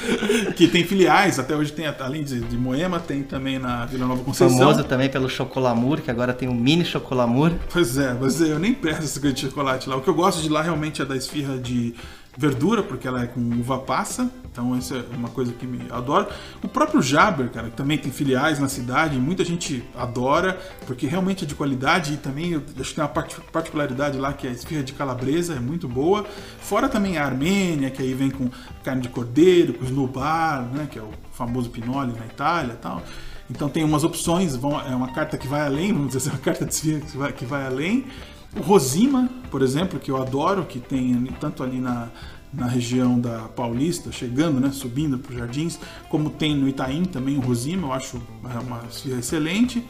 que 0.55 0.67
tem 0.67 0.83
filiais, 0.83 1.39
até 1.39 1.55
hoje 1.55 1.73
tem, 1.73 1.85
além 1.87 2.23
de, 2.23 2.39
de 2.39 2.57
Moema, 2.57 2.99
tem 2.99 3.21
também 3.21 3.59
na 3.59 3.85
Vila 3.85 4.05
Nova 4.05 4.23
Conceição. 4.23 4.57
Famoso 4.57 4.83
também 4.85 5.09
pelo 5.09 5.29
Chocolamur, 5.29 6.01
que 6.01 6.09
agora 6.09 6.33
tem 6.33 6.47
o 6.47 6.53
mini 6.53 6.85
Chocolamur. 6.85 7.51
Pois 7.69 7.97
é, 7.97 8.13
mas 8.13 8.39
eu 8.39 8.59
nem 8.59 8.73
peço 8.73 9.01
esse 9.01 9.19
grande 9.19 9.41
chocolate 9.41 9.89
lá. 9.89 9.97
O 9.97 10.01
que 10.01 10.09
eu 10.09 10.13
gosto 10.13 10.41
de 10.41 10.47
lá 10.47 10.61
realmente 10.61 11.01
é 11.01 11.05
da 11.05 11.15
esfirra 11.15 11.57
de 11.57 11.93
verdura, 12.37 12.81
porque 12.81 13.07
ela 13.07 13.23
é 13.23 13.27
com 13.27 13.39
uva 13.39 13.79
passa, 13.79 14.31
então 14.51 14.75
essa 14.75 14.95
é 14.95 15.15
uma 15.15 15.29
coisa 15.29 15.51
que 15.53 15.65
me 15.65 15.91
adoro. 15.91 16.27
O 16.63 16.67
próprio 16.67 17.01
Jaber, 17.01 17.49
cara, 17.49 17.69
que 17.69 17.75
também 17.75 17.97
tem 17.97 18.11
filiais 18.11 18.59
na 18.59 18.67
cidade, 18.67 19.17
muita 19.17 19.43
gente 19.43 19.83
adora, 19.95 20.59
porque 20.85 21.07
realmente 21.07 21.43
é 21.43 21.47
de 21.47 21.55
qualidade 21.55 22.13
e 22.13 22.17
também 22.17 22.51
eu 22.51 22.63
acho 22.79 22.89
que 22.89 22.95
tem 22.95 23.03
uma 23.03 23.09
particularidade 23.09 24.17
lá 24.17 24.33
que 24.33 24.47
é 24.47 24.49
a 24.49 24.53
esfirra 24.53 24.83
de 24.83 24.93
calabresa, 24.93 25.53
é 25.55 25.59
muito 25.59 25.87
boa. 25.87 26.25
Fora 26.59 26.87
também 26.89 27.17
a 27.17 27.25
Armênia, 27.25 27.89
que 27.89 28.01
aí 28.01 28.13
vem 28.13 28.29
com 28.29 28.49
carne 28.83 29.01
de 29.01 29.09
cordeiro, 29.09 29.73
com 29.73 29.85
snubar, 29.85 30.63
né, 30.63 30.87
que 30.89 30.99
é 30.99 31.01
o 31.01 31.09
famoso 31.31 31.69
pinole 31.69 32.13
na 32.17 32.25
Itália, 32.25 32.75
tal. 32.81 33.01
Então 33.49 33.67
tem 33.67 33.83
umas 33.83 34.05
opções, 34.05 34.55
vão, 34.55 34.79
é 34.79 34.95
uma 34.95 35.13
carta 35.13 35.37
que 35.37 35.47
vai 35.47 35.61
além, 35.61 35.91
vamos 35.91 36.13
dizer 36.13 36.19
assim, 36.19 36.29
uma 36.35 36.39
carta 36.39 36.65
de 36.65 36.73
esfirra 36.73 37.01
que 37.01 37.17
vai, 37.17 37.33
que 37.33 37.45
vai 37.45 37.65
além. 37.65 38.05
O 38.55 38.61
Rosima, 38.61 39.29
por 39.49 39.61
exemplo, 39.61 39.99
que 39.99 40.11
eu 40.11 40.21
adoro, 40.21 40.65
que 40.65 40.79
tem 40.79 41.25
tanto 41.39 41.63
ali 41.63 41.79
na, 41.79 42.09
na 42.53 42.67
região 42.67 43.19
da 43.19 43.47
Paulista, 43.49 44.11
chegando, 44.11 44.59
né, 44.59 44.71
subindo 44.71 45.17
para 45.17 45.31
os 45.31 45.37
Jardins, 45.37 45.79
como 46.09 46.29
tem 46.29 46.55
no 46.55 46.67
Itaim 46.67 47.05
também 47.05 47.37
o 47.37 47.41
Rosima, 47.41 47.87
eu 47.87 47.93
acho 47.93 48.21
uma 48.43 48.83
esfirra 48.89 49.19
excelente 49.19 49.83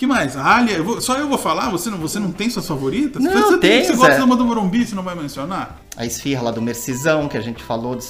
que 0.00 0.06
mais? 0.06 0.34
A 0.34 0.56
Alia, 0.56 0.78
eu 0.78 0.84
vou, 0.84 0.98
só 0.98 1.18
eu 1.18 1.28
vou 1.28 1.36
falar? 1.36 1.68
Você 1.68 1.90
não, 1.90 1.98
você 1.98 2.18
não 2.18 2.32
tem 2.32 2.48
suas 2.48 2.66
favoritas? 2.66 3.22
Não, 3.22 3.30
você 3.30 3.58
tem, 3.58 3.84
você 3.84 3.94
gosta 3.94 4.24
uma 4.24 4.34
do 4.34 4.46
Morumbi, 4.46 4.86
você 4.86 4.94
não 4.94 5.02
vai 5.02 5.14
mencionar? 5.14 5.78
A 5.94 6.06
esfirra 6.06 6.44
lá 6.44 6.50
do 6.50 6.62
Mercisão, 6.62 7.28
que 7.28 7.36
a 7.36 7.40
gente 7.42 7.62
falou, 7.62 7.94
de. 7.94 8.02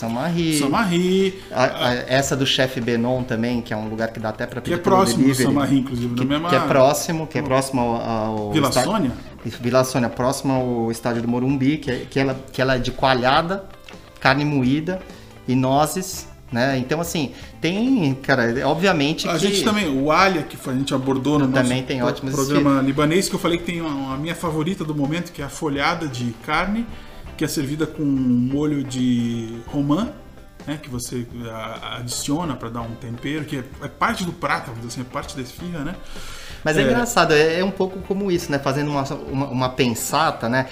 A, 1.51 1.89
a, 1.89 1.95
essa 2.07 2.37
do 2.37 2.47
chefe 2.47 2.81
Benon 2.81 3.25
também, 3.25 3.61
que 3.61 3.75
é 3.75 3.77
um 3.77 3.89
lugar 3.89 4.13
que 4.13 4.21
dá 4.21 4.29
até 4.29 4.47
para 4.47 4.61
pedir 4.61 4.77
Que 4.77 4.81
é 4.81 4.83
próximo 4.85 5.27
do 5.27 5.35
São 5.35 5.53
Marie, 5.53 5.81
inclusive. 5.81 6.15
Que, 6.15 6.25
que 6.25 6.55
é 6.55 6.61
próximo, 6.61 7.27
que 7.27 7.39
é 7.39 7.43
próximo 7.43 7.81
ao... 7.81 7.97
ao 8.01 8.53
Vila 8.53 8.69
estádio, 8.69 8.93
Sônia? 8.93 9.13
Vila 9.45 9.85
Sônia, 9.85 10.09
próximo 10.09 10.53
ao 10.53 10.91
estádio 10.91 11.23
do 11.23 11.29
Morumbi, 11.29 11.79
que, 11.79 11.91
é, 11.91 12.07
que, 12.09 12.19
ela, 12.19 12.39
que 12.53 12.61
ela 12.61 12.77
é 12.77 12.79
de 12.79 12.91
coalhada, 12.91 13.65
carne 14.21 14.45
moída 14.45 15.01
e 15.49 15.55
nozes 15.55 16.29
né? 16.53 16.79
Então, 16.79 17.01
assim, 17.01 17.33
tem, 17.61 18.13
cara, 18.15 18.53
obviamente 18.67 19.29
a 19.29 19.35
que... 19.35 19.39
gente 19.39 19.63
também, 19.63 19.89
o 19.89 20.11
Alia, 20.11 20.43
que 20.43 20.59
a 20.69 20.73
gente 20.73 20.93
abordou 20.93 21.39
no 21.39 21.47
também 21.47 21.77
nosso 21.77 21.85
tem 21.85 22.03
ótimos 22.03 22.35
programa 22.35 22.81
libanês, 22.81 23.29
que 23.29 23.35
eu 23.35 23.39
falei 23.39 23.59
que 23.59 23.65
tem 23.65 23.81
uma, 23.81 24.15
a 24.15 24.17
minha 24.17 24.35
favorita 24.35 24.85
do 24.85 24.95
momento, 24.95 25.31
que 25.31 25.41
é 25.41 25.45
a 25.45 25.49
folhada 25.49 26.09
de 26.09 26.33
carne, 26.45 26.85
que 27.37 27.45
é 27.45 27.49
servida 27.49 27.87
com 27.87 28.03
molho 28.03 28.83
de 28.83 29.61
romã, 29.67 30.11
né, 30.67 30.79
que 30.83 30.89
você 30.89 31.27
adiciona 31.97 32.55
para 32.55 32.69
dar 32.69 32.83
um 32.83 32.95
tempero, 32.95 33.45
que 33.45 33.57
é, 33.59 33.65
é, 33.83 33.89
parte 33.89 34.25
do 34.25 34.33
prato, 34.33 34.67
vamos 34.67 34.81
dizer 34.81 35.01
assim, 35.01 35.09
é 35.09 35.13
parte 35.13 35.37
da 35.37 35.43
esfirra, 35.43 35.85
né? 35.85 35.95
Mas 36.65 36.77
é, 36.77 36.83
é 36.83 36.85
engraçado, 36.85 37.33
é, 37.33 37.61
é, 37.61 37.65
um 37.65 37.71
pouco 37.71 37.99
como 38.01 38.31
isso, 38.31 38.51
né? 38.51 38.59
Fazendo 38.59 38.91
uma, 38.91 39.03
uma, 39.03 39.47
uma 39.49 39.69
pensata, 39.71 40.49
né? 40.49 40.67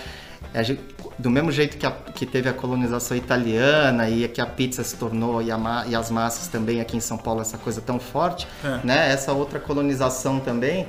Gente, 0.63 0.81
do 1.19 1.31
mesmo 1.31 1.51
jeito 1.51 1.77
que, 1.77 1.85
a, 1.85 1.91
que, 1.91 2.25
teve 2.25 2.49
a 2.49 2.53
colonização 2.53 3.17
italiana 3.17 4.09
e 4.09 4.27
que 4.29 4.41
a 4.41 4.47
pizza 4.47 4.83
se 4.85 4.97
tornou 4.97 5.43
e, 5.43 5.51
a, 5.51 5.85
e, 5.89 5.95
as 5.95 6.11
massas 6.11 6.49
também 6.49 6.81
aqui 6.81 6.97
em 6.97 7.01
São 7.01 7.19
Paulo 7.19 7.41
essa 7.41 7.59
coisa 7.59 7.81
tão 7.81 7.99
forte, 7.99 8.47
é. 8.65 8.87
né? 8.87 9.13
Essa 9.13 9.33
outra 9.33 9.59
colonização 9.59 10.41
também 10.41 10.87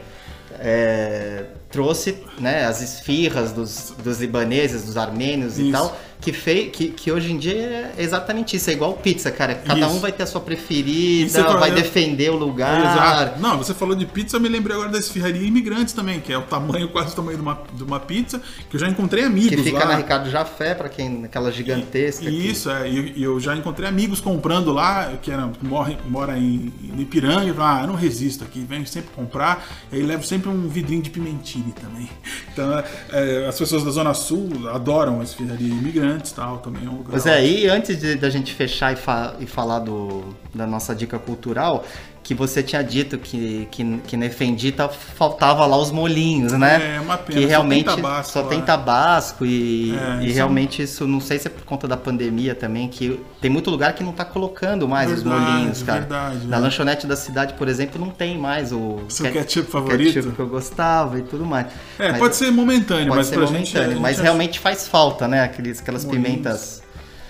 é, 0.59 1.45
trouxe 1.69 2.23
né, 2.39 2.65
as 2.65 2.81
esfirras 2.81 3.51
dos, 3.51 3.93
dos 4.03 4.19
libaneses, 4.19 4.85
dos 4.85 4.97
armênios 4.97 5.57
Isso. 5.57 5.69
e 5.69 5.71
tal, 5.71 5.97
que, 6.21 6.33
fei, 6.33 6.69
que, 6.69 6.89
que 6.89 7.11
hoje 7.11 7.31
em 7.31 7.37
dia 7.37 7.53
é 7.97 8.03
exatamente 8.03 8.55
isso, 8.57 8.69
é 8.69 8.73
igual 8.73 8.93
pizza, 8.95 9.31
cara. 9.31 9.55
Cada 9.55 9.79
Isso. 9.79 9.89
um 9.89 9.99
vai 9.99 10.11
ter 10.11 10.23
a 10.23 10.27
sua 10.27 10.41
E 10.41 10.43
preferida, 10.43 11.43
fala- 11.43 11.59
vai 11.59 11.71
defender 11.71 12.29
o 12.29 12.35
lugar. 12.35 12.79
Exato. 12.81 13.39
Não, 13.39 13.57
você 13.57 13.73
falou 13.73 13.95
de 13.95 14.05
pizza, 14.05 14.35
eu 14.35 14.41
me 14.41 14.49
lembrei 14.49 14.75
agora 14.75 14.91
da 14.91 14.99
esfirraria 14.99 15.41
Imigrantes 15.47 15.93
também, 15.93 16.19
que 16.19 16.31
é 16.33 16.37
o 16.37 16.41
tamanho, 16.41 16.89
quase 16.91 17.13
o 17.13 17.15
tamanho 17.15 17.37
de 17.37 17.41
uma, 17.43 17.61
de 17.73 17.83
uma 17.83 17.99
pizza, 17.99 18.41
que 18.69 18.75
eu 18.75 18.79
já 18.79 18.87
encontrei 18.89 19.23
amigos 19.23 19.49
Que 19.55 19.63
fica 19.63 19.79
lá. 19.79 19.85
na 19.87 19.95
Ricardo 19.95 20.29
Jafé, 20.29 20.73
pra 20.75 20.89
quem, 20.89 21.23
aquela 21.23 21.51
gigantesca. 21.51 22.25
que- 22.25 22.29
Isso, 22.29 22.69
é, 22.69 22.89
e 22.89 23.13
e 23.19 23.23
eu 23.23 23.39
já 23.39 23.55
encontrei 23.55 23.87
amigos 23.87 24.19
comprando 24.19 24.71
lá, 24.73 25.13
que 25.21 25.31
era, 25.31 25.49
mora, 25.61 25.97
mora 26.07 26.37
em, 26.37 26.71
em 26.83 27.01
Ipiranga, 27.01 27.45
e 27.49 27.53
falam, 27.53 27.77
ah, 27.77 27.81
eu 27.83 27.87
não 27.87 27.95
resisto 27.95 28.43
aqui, 28.43 28.59
venho 28.67 28.85
sempre 28.85 29.09
comprar, 29.15 29.65
e 29.91 29.95
aí 29.95 30.03
levo 30.03 30.23
sempre 30.25 30.49
um 30.49 30.67
vidrinho 30.67 31.01
de 31.01 31.09
pimentine 31.09 31.73
também. 31.81 32.09
Então, 32.51 32.83
é, 33.13 33.45
as 33.47 33.57
pessoas 33.57 33.85
da 33.85 33.91
Zona 33.91 34.13
Sul 34.13 34.49
adoram 34.73 35.21
a 35.21 35.23
esfirraria 35.23 35.69
imigrantes 35.69 36.08
e 36.17 36.33
tal, 36.33 36.57
também 36.59 36.85
é 36.85 36.89
um 36.89 36.97
lugar. 36.97 37.11
Pois 37.11 37.25
é, 37.25 37.45
e 37.45 37.67
antes 37.67 37.99
de, 37.99 38.15
da 38.15 38.29
gente 38.29 38.53
fechar 38.53 38.93
e, 38.93 38.95
fa- 38.95 39.35
e 39.39 39.45
falar 39.45 39.79
do, 39.79 40.23
da 40.53 40.65
nossa 40.67 40.95
dica 40.95 41.17
cultural, 41.19 41.83
que 42.29 42.35
você 42.35 42.61
tinha 42.61 42.83
dito 42.83 43.17
que, 43.17 43.67
que, 43.71 43.97
que 44.05 44.15
Efendita 44.17 44.87
faltava 44.87 45.65
lá 45.65 45.75
os 45.75 45.89
molinhos, 45.91 46.51
né? 46.53 46.97
É, 46.97 46.99
uma 46.99 47.17
pena, 47.17 47.39
Que 47.39 47.41
só 47.45 47.49
realmente 47.49 47.85
tem 47.85 47.95
tabasco 47.95 48.31
só 48.33 48.43
tem 48.43 48.61
tabasco 48.61 49.45
e, 49.47 49.95
É, 49.97 50.23
e 50.25 50.29
é 50.29 50.33
realmente 50.33 50.83
isso, 50.83 51.07
não 51.07 51.19
sei 51.19 51.39
se 51.39 51.47
é 51.47 51.49
por 51.49 51.63
conta 51.63 51.87
da 51.87 51.97
pandemia 51.97 52.53
também, 52.53 52.87
que 52.87 53.19
tem 53.41 53.49
muito 53.49 53.71
lugar 53.71 53.93
que 53.93 54.03
não 54.03 54.11
tá 54.11 54.23
colocando 54.23 54.87
mais 54.87 55.11
os 55.11 55.23
Verdade, 55.23 55.51
molinhos, 55.53 55.81
cara. 55.81 56.01
verdade, 56.01 56.45
Na 56.45 56.57
é. 56.57 56.59
lanchonete 56.59 57.07
da 57.07 57.15
cidade, 57.15 57.55
por 57.55 57.67
exemplo, 57.67 57.99
não 57.99 58.11
tem 58.11 58.37
mais 58.37 58.71
o 58.71 58.99
Seu 59.09 59.25
ke- 59.25 59.31
ketchup 59.31 59.71
favorito? 59.71 60.13
ketchup 60.13 60.35
que 60.35 60.39
eu 60.39 60.47
gostava 60.47 61.17
e 61.17 61.23
tudo 61.23 61.43
mais. 61.47 61.65
É, 61.97 62.11
Mas- 62.11 62.19
pode 62.19 62.35
ser 62.35 62.51
momentâneo, 62.51 63.07
Pode 63.07 63.17
mas 63.17 63.25
ser 63.27 63.37
pra 63.37 63.45
momentâneo, 63.47 63.65
gente. 63.85 63.89
gente 63.93 64.01
mas 64.03 64.19
realmente 64.19 64.59
faz 64.59 64.87
falta, 64.87 65.27
né? 65.27 65.41
Aqueles, 65.41 65.79
aquelas 65.81 66.05
Molinhos. 66.05 66.27
pimentas 66.29 66.83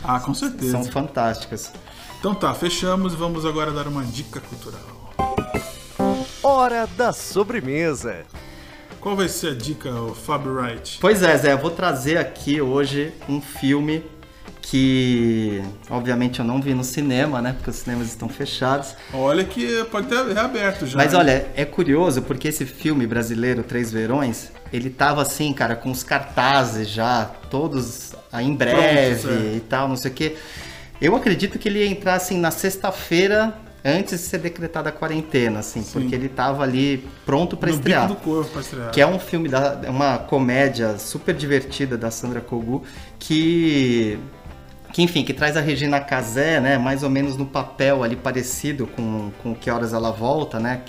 Ah, 0.03 0.19
com 0.19 0.33
certeza. 0.33 0.71
são 0.73 0.83
fantásticas. 0.83 1.71
Então 2.19 2.35
tá, 2.35 2.53
fechamos 2.53 3.13
e 3.13 3.15
vamos 3.15 3.45
agora 3.45 3.71
dar 3.71 3.87
uma 3.87 4.03
dica 4.03 4.41
cultural. 4.41 4.81
Hora 6.43 6.85
da 6.85 7.13
sobremesa. 7.13 8.25
Qual 8.99 9.15
vai 9.15 9.29
ser 9.29 9.51
a 9.51 9.55
dica, 9.55 9.89
ô 9.89 10.13
Fábio 10.13 10.55
Wright? 10.55 10.97
Pois 10.99 11.23
é, 11.23 11.37
Zé, 11.37 11.53
eu 11.53 11.57
vou 11.57 11.71
trazer 11.71 12.17
aqui 12.17 12.59
hoje 12.59 13.13
um 13.29 13.39
filme 13.39 14.03
que, 14.61 15.63
obviamente, 15.89 16.39
eu 16.39 16.45
não 16.45 16.61
vi 16.61 16.73
no 16.73 16.83
cinema, 16.83 17.41
né? 17.41 17.53
Porque 17.53 17.69
os 17.69 17.77
cinemas 17.77 18.09
estão 18.09 18.27
fechados. 18.27 18.95
Olha 19.13 19.45
que 19.45 19.85
pode 19.85 20.07
ter 20.07 20.21
reaberto 20.25 20.85
já. 20.85 20.97
Mas 20.97 21.13
hein? 21.13 21.19
olha, 21.19 21.47
é 21.55 21.63
curioso 21.63 22.21
porque 22.23 22.49
esse 22.49 22.65
filme 22.65 23.07
brasileiro, 23.07 23.63
Três 23.63 23.93
Verões, 23.93 24.51
ele 24.73 24.89
tava 24.89 25.21
assim, 25.21 25.53
cara, 25.53 25.73
com 25.73 25.89
os 25.89 26.03
cartazes 26.03 26.89
já, 26.89 27.31
todos 27.49 28.11
ah, 28.29 28.43
em 28.43 28.53
breve 28.53 29.21
Prontos, 29.21 29.25
é. 29.25 29.55
e 29.55 29.59
tal, 29.61 29.87
não 29.87 29.95
sei 29.95 30.11
o 30.11 30.13
quê. 30.13 30.35
Eu 31.01 31.15
acredito 31.15 31.57
que 31.57 31.67
ele 31.67 31.79
ia 31.79 31.87
entrar 31.87 32.15
assim 32.15 32.37
na 32.37 32.51
sexta-feira 32.51 33.53
antes 33.83 34.19
de 34.19 34.25
ser 34.25 34.39
decretada 34.39 34.89
a 34.89 34.91
quarentena, 34.91 35.59
assim, 35.59 35.81
porque 35.83 36.13
ele 36.13 36.27
tava 36.27 36.63
ali 36.63 37.07
pronto 37.25 37.55
para 37.55 37.69
estrear. 37.69 38.07
bico 38.07 38.19
do 38.19 38.23
corpo 38.23 38.51
pra 38.51 38.61
estrear. 38.61 38.91
Que 38.91 38.99
é 38.99 39.07
um 39.07 39.17
filme, 39.17 39.47
da, 39.47 39.79
é 39.83 39.89
uma 39.89 40.17
comédia 40.17 40.97
super 40.97 41.33
divertida 41.33 41.97
da 41.97 42.11
Sandra 42.11 42.41
Kogu, 42.41 42.83
que, 43.17 44.19
que 44.91 45.01
enfim, 45.01 45.23
que 45.23 45.33
traz 45.33 45.55
a 45.55 45.61
Regina 45.61 46.01
Casé, 46.01 46.59
né, 46.59 46.77
mais 46.77 47.03
ou 47.03 47.09
menos 47.09 47.37
no 47.37 47.45
papel 47.45 48.03
ali 48.03 48.17
parecido 48.17 48.85
com, 48.85 49.31
com 49.41 49.55
Que 49.55 49.71
Horas 49.71 49.93
Ela 49.93 50.11
Volta, 50.11 50.59
né, 50.59 50.81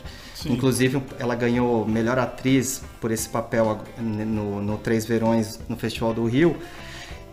Sim. 0.43 0.55
Inclusive, 0.55 1.03
ela 1.19 1.35
ganhou 1.35 1.87
melhor 1.87 2.19
atriz 2.19 2.83
por 2.99 3.11
esse 3.11 3.29
papel 3.29 3.83
no, 3.99 4.63
no 4.63 4.79
Três 4.79 5.05
Verões 5.05 5.61
no 5.69 5.77
Festival 5.77 6.15
do 6.15 6.25
Rio. 6.25 6.57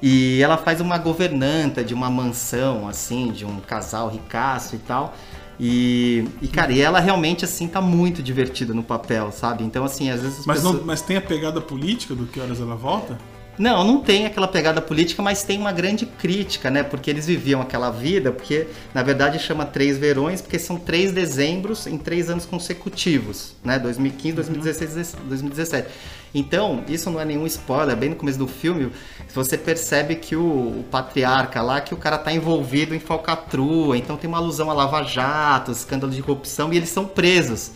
E 0.02 0.42
ela 0.42 0.58
faz 0.58 0.80
uma 0.80 0.98
governanta 0.98 1.84
de 1.84 1.94
uma 1.94 2.10
mansão, 2.10 2.88
assim, 2.88 3.32
de 3.32 3.46
um 3.46 3.60
casal 3.60 4.10
ricaço 4.10 4.76
e 4.76 4.80
tal. 4.80 5.16
E, 5.60 6.28
e, 6.42 6.48
cara, 6.48 6.72
e 6.72 6.80
ela 6.80 7.00
realmente, 7.00 7.44
assim, 7.44 7.68
tá 7.68 7.82
muito 7.82 8.22
divertida 8.22 8.74
no 8.74 8.84
papel, 8.84 9.32
sabe? 9.32 9.64
Então, 9.64 9.84
assim, 9.84 10.10
às 10.10 10.22
vezes 10.22 10.40
as 10.40 10.46
Mas, 10.46 10.58
pessoas... 10.58 10.78
não, 10.78 10.86
mas 10.86 11.02
tem 11.02 11.18
a 11.18 11.22
pegada 11.22 11.60
política 11.60 12.14
do 12.14 12.28
Que 12.28 12.40
Horas 12.40 12.62
Ela 12.62 12.76
Volta? 12.76 13.18
Não, 13.58 13.84
não 13.84 14.02
tem 14.02 14.26
aquela 14.28 14.48
pegada 14.48 14.80
política, 14.82 15.22
mas 15.24 15.41
tem 15.41 15.58
uma 15.58 15.72
grande 15.72 16.06
crítica, 16.06 16.70
né? 16.70 16.84
Porque 16.84 17.10
eles 17.10 17.26
viviam 17.26 17.60
aquela 17.60 17.89
vida, 17.89 18.32
porque 18.32 18.67
na 18.93 19.02
verdade 19.02 19.39
chama 19.39 19.65
três 19.65 19.98
verões, 19.98 20.41
porque 20.41 20.60
são 20.60 20.78
três 20.78 21.12
dezembros 21.12 21.88
em 21.88 21.98
três 21.98 22.30
anos 22.30 22.46
consecutivos, 22.46 23.56
né? 23.63 23.80
2015, 23.80 24.36
2016, 24.36 25.15
2017. 25.28 25.88
Então, 26.36 26.84
isso 26.88 27.10
não 27.10 27.20
é 27.20 27.26
nenhum 27.26 27.48
spoiler, 27.48 27.96
bem 27.96 28.10
no 28.10 28.15
começo 28.15 28.38
do 28.38 28.48
filme, 28.48 28.91
você 29.34 29.58
percebe 29.58 30.15
que 30.15 30.36
o, 30.36 30.41
o 30.80 30.86
patriarca 30.91 31.62
lá, 31.62 31.82
que 31.82 31.93
o 31.93 31.98
cara 31.98 32.17
tá 32.17 32.32
envolvido 32.32 32.93
em 32.93 33.00
falcatrua, 33.00 33.98
então 33.98 34.17
tem 34.17 34.28
uma 34.28 34.38
alusão 34.38 34.70
a 34.70 34.74
lava-jato, 34.74 35.72
escândalo 35.72 36.12
de 36.12 36.22
corrupção, 36.22 36.72
e 36.72 36.78
eles 36.78 36.89
são 36.89 37.06
presos. 37.06 37.72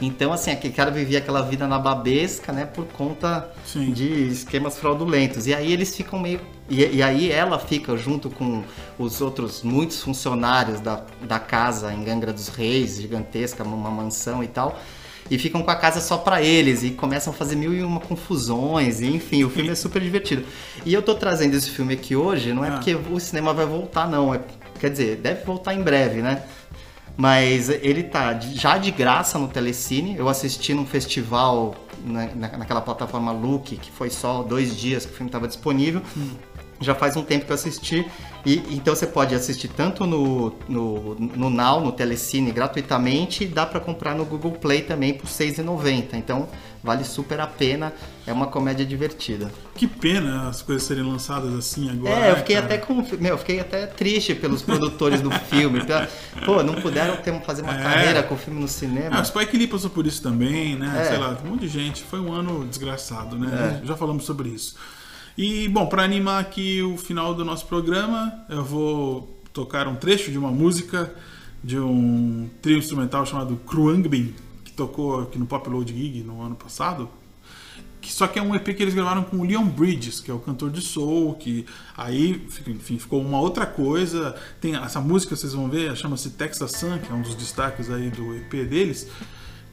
Então, 0.00 0.32
assim, 0.32 0.50
aquele 0.50 0.74
cara 0.74 0.90
vivia 0.90 1.18
aquela 1.18 1.42
vida 1.42 1.66
na 1.68 1.78
babesca, 1.78 2.52
né, 2.52 2.64
por 2.66 2.84
conta 2.86 3.48
Sim. 3.64 3.92
de 3.92 4.28
esquemas 4.28 4.76
fraudulentos. 4.76 5.46
E 5.46 5.54
aí 5.54 5.72
eles 5.72 5.94
ficam 5.96 6.18
meio. 6.18 6.40
E, 6.68 6.82
e 6.96 7.02
aí 7.02 7.30
ela 7.30 7.58
fica 7.58 7.96
junto 7.96 8.28
com 8.28 8.64
os 8.98 9.20
outros 9.20 9.62
muitos 9.62 10.02
funcionários 10.02 10.80
da, 10.80 11.04
da 11.22 11.38
casa 11.38 11.92
em 11.92 12.02
Gangra 12.02 12.32
dos 12.32 12.48
Reis, 12.48 13.00
gigantesca, 13.00 13.62
uma 13.62 13.90
mansão 13.90 14.42
e 14.42 14.48
tal. 14.48 14.78
E 15.30 15.38
ficam 15.38 15.62
com 15.62 15.70
a 15.70 15.76
casa 15.76 16.00
só 16.00 16.18
pra 16.18 16.42
eles 16.42 16.82
e 16.82 16.90
começam 16.90 17.32
a 17.32 17.36
fazer 17.36 17.56
mil 17.56 17.72
e 17.72 17.82
uma 17.82 18.00
confusões. 18.00 19.00
E, 19.00 19.06
enfim, 19.06 19.44
o 19.44 19.48
filme 19.48 19.70
é 19.70 19.74
super 19.74 20.02
divertido. 20.02 20.44
E 20.84 20.92
eu 20.92 21.00
tô 21.02 21.14
trazendo 21.14 21.54
esse 21.54 21.70
filme 21.70 21.94
aqui 21.94 22.14
hoje, 22.16 22.52
não 22.52 22.64
é 22.64 22.68
Ah. 22.68 22.72
porque 22.72 22.94
o 22.94 23.18
cinema 23.20 23.54
vai 23.54 23.64
voltar, 23.64 24.06
não. 24.08 24.34
É, 24.34 24.40
quer 24.80 24.90
dizer, 24.90 25.16
deve 25.16 25.44
voltar 25.44 25.72
em 25.72 25.82
breve, 25.82 26.20
né? 26.20 26.42
Mas 27.16 27.68
ele 27.68 28.02
tá 28.02 28.38
já 28.40 28.76
de 28.76 28.90
graça 28.90 29.38
no 29.38 29.46
Telecine. 29.48 30.16
Eu 30.16 30.28
assisti 30.28 30.74
num 30.74 30.84
festival 30.84 31.74
na, 32.04 32.26
na- 32.34 32.58
naquela 32.58 32.80
plataforma 32.80 33.30
Look, 33.30 33.76
que 33.76 33.90
foi 33.92 34.10
só 34.10 34.42
dois 34.42 34.76
dias 34.76 35.06
que 35.06 35.12
o 35.12 35.14
filme 35.14 35.28
estava 35.28 35.46
disponível. 35.46 36.02
Já 36.80 36.94
faz 36.94 37.16
um 37.16 37.22
tempo 37.22 37.46
que 37.46 37.52
eu 37.52 37.54
assisti. 37.54 38.06
E, 38.44 38.62
então 38.70 38.94
você 38.94 39.06
pode 39.06 39.34
assistir 39.34 39.68
tanto 39.68 40.06
no, 40.06 40.52
no, 40.68 41.14
no 41.14 41.48
Now, 41.48 41.80
no 41.80 41.92
Telecine, 41.92 42.52
gratuitamente, 42.52 43.44
e 43.44 43.46
dá 43.46 43.64
para 43.64 43.80
comprar 43.80 44.14
no 44.14 44.24
Google 44.24 44.52
Play 44.52 44.82
também 44.82 45.14
por 45.14 45.26
R$ 45.26 45.32
6,90. 45.32 46.08
Então 46.14 46.48
vale 46.82 47.04
super 47.04 47.40
a 47.40 47.46
pena. 47.46 47.92
É 48.26 48.32
uma 48.32 48.46
comédia 48.46 48.84
divertida. 48.84 49.50
Que 49.74 49.86
pena 49.86 50.48
as 50.48 50.60
coisas 50.60 50.82
serem 50.82 51.02
lançadas 51.02 51.54
assim 51.54 51.90
agora. 51.90 52.14
É, 52.14 52.30
eu 52.30 52.34
né, 52.34 52.38
fiquei 52.38 52.56
cara? 52.56 52.66
até 52.66 52.78
com. 52.78 52.94
Meu, 53.18 53.34
eu 53.34 53.38
fiquei 53.38 53.60
até 53.60 53.86
triste 53.86 54.34
pelos 54.34 54.60
produtores 54.62 55.20
do 55.22 55.30
filme. 55.30 55.80
Pô, 56.44 56.62
não 56.62 56.74
puderam 56.74 57.16
ter, 57.16 57.38
fazer 57.42 57.62
uma 57.62 57.78
É. 57.78 57.82
carreira 57.82 58.22
com 58.22 58.34
o 58.34 58.38
filme 58.38 58.60
no 58.60 58.68
cinema. 58.68 59.16
Ah, 59.16 59.22
o 59.22 59.24
Spike 59.24 59.56
Lee 59.56 59.66
passou 59.66 59.90
por 59.90 60.06
isso 60.06 60.22
também, 60.22 60.76
né? 60.76 61.02
É. 61.02 61.04
Sei 61.04 61.18
lá, 61.18 61.36
um 61.44 61.48
monte 61.50 61.62
de 61.62 61.68
gente. 61.68 62.02
Foi 62.02 62.20
um 62.20 62.32
ano 62.32 62.66
desgraçado, 62.66 63.38
né? 63.38 63.80
Já 63.84 63.96
falamos 63.96 64.24
sobre 64.24 64.50
isso. 64.50 64.74
E, 65.36 65.66
bom, 65.66 65.86
para 65.86 66.04
animar 66.04 66.40
aqui 66.40 66.80
o 66.80 66.96
final 66.96 67.34
do 67.34 67.44
nosso 67.44 67.66
programa, 67.66 68.44
eu 68.48 68.62
vou 68.62 69.42
tocar 69.52 69.88
um 69.88 69.96
trecho 69.96 70.30
de 70.30 70.38
uma 70.38 70.52
música 70.52 71.12
de 71.62 71.76
um 71.76 72.48
trio 72.62 72.78
instrumental 72.78 73.26
chamado 73.26 73.56
Kruangbin, 73.66 74.32
que 74.64 74.72
tocou 74.72 75.22
aqui 75.22 75.36
no 75.36 75.44
Pop 75.44 75.68
Load 75.68 75.92
Gig 75.92 76.22
no 76.22 76.40
ano 76.40 76.54
passado. 76.54 77.10
Que, 78.00 78.12
só 78.12 78.28
que 78.28 78.38
é 78.38 78.42
um 78.42 78.54
EP 78.54 78.64
que 78.76 78.82
eles 78.82 78.94
gravaram 78.94 79.24
com 79.24 79.38
o 79.38 79.44
Leon 79.44 79.64
Bridges, 79.64 80.20
que 80.20 80.30
é 80.30 80.34
o 80.34 80.38
cantor 80.38 80.70
de 80.70 80.80
soul, 80.80 81.34
que 81.34 81.66
aí, 81.96 82.46
enfim, 82.68 82.96
ficou 83.00 83.20
uma 83.20 83.40
outra 83.40 83.66
coisa. 83.66 84.36
Tem 84.60 84.76
essa 84.76 85.00
música, 85.00 85.34
vocês 85.34 85.52
vão 85.52 85.68
ver, 85.68 85.96
chama-se 85.96 86.30
Texas 86.30 86.70
Sun, 86.72 86.98
que 86.98 87.10
é 87.10 87.14
um 87.14 87.22
dos 87.22 87.34
destaques 87.34 87.90
aí 87.90 88.08
do 88.08 88.36
EP 88.36 88.68
deles, 88.68 89.10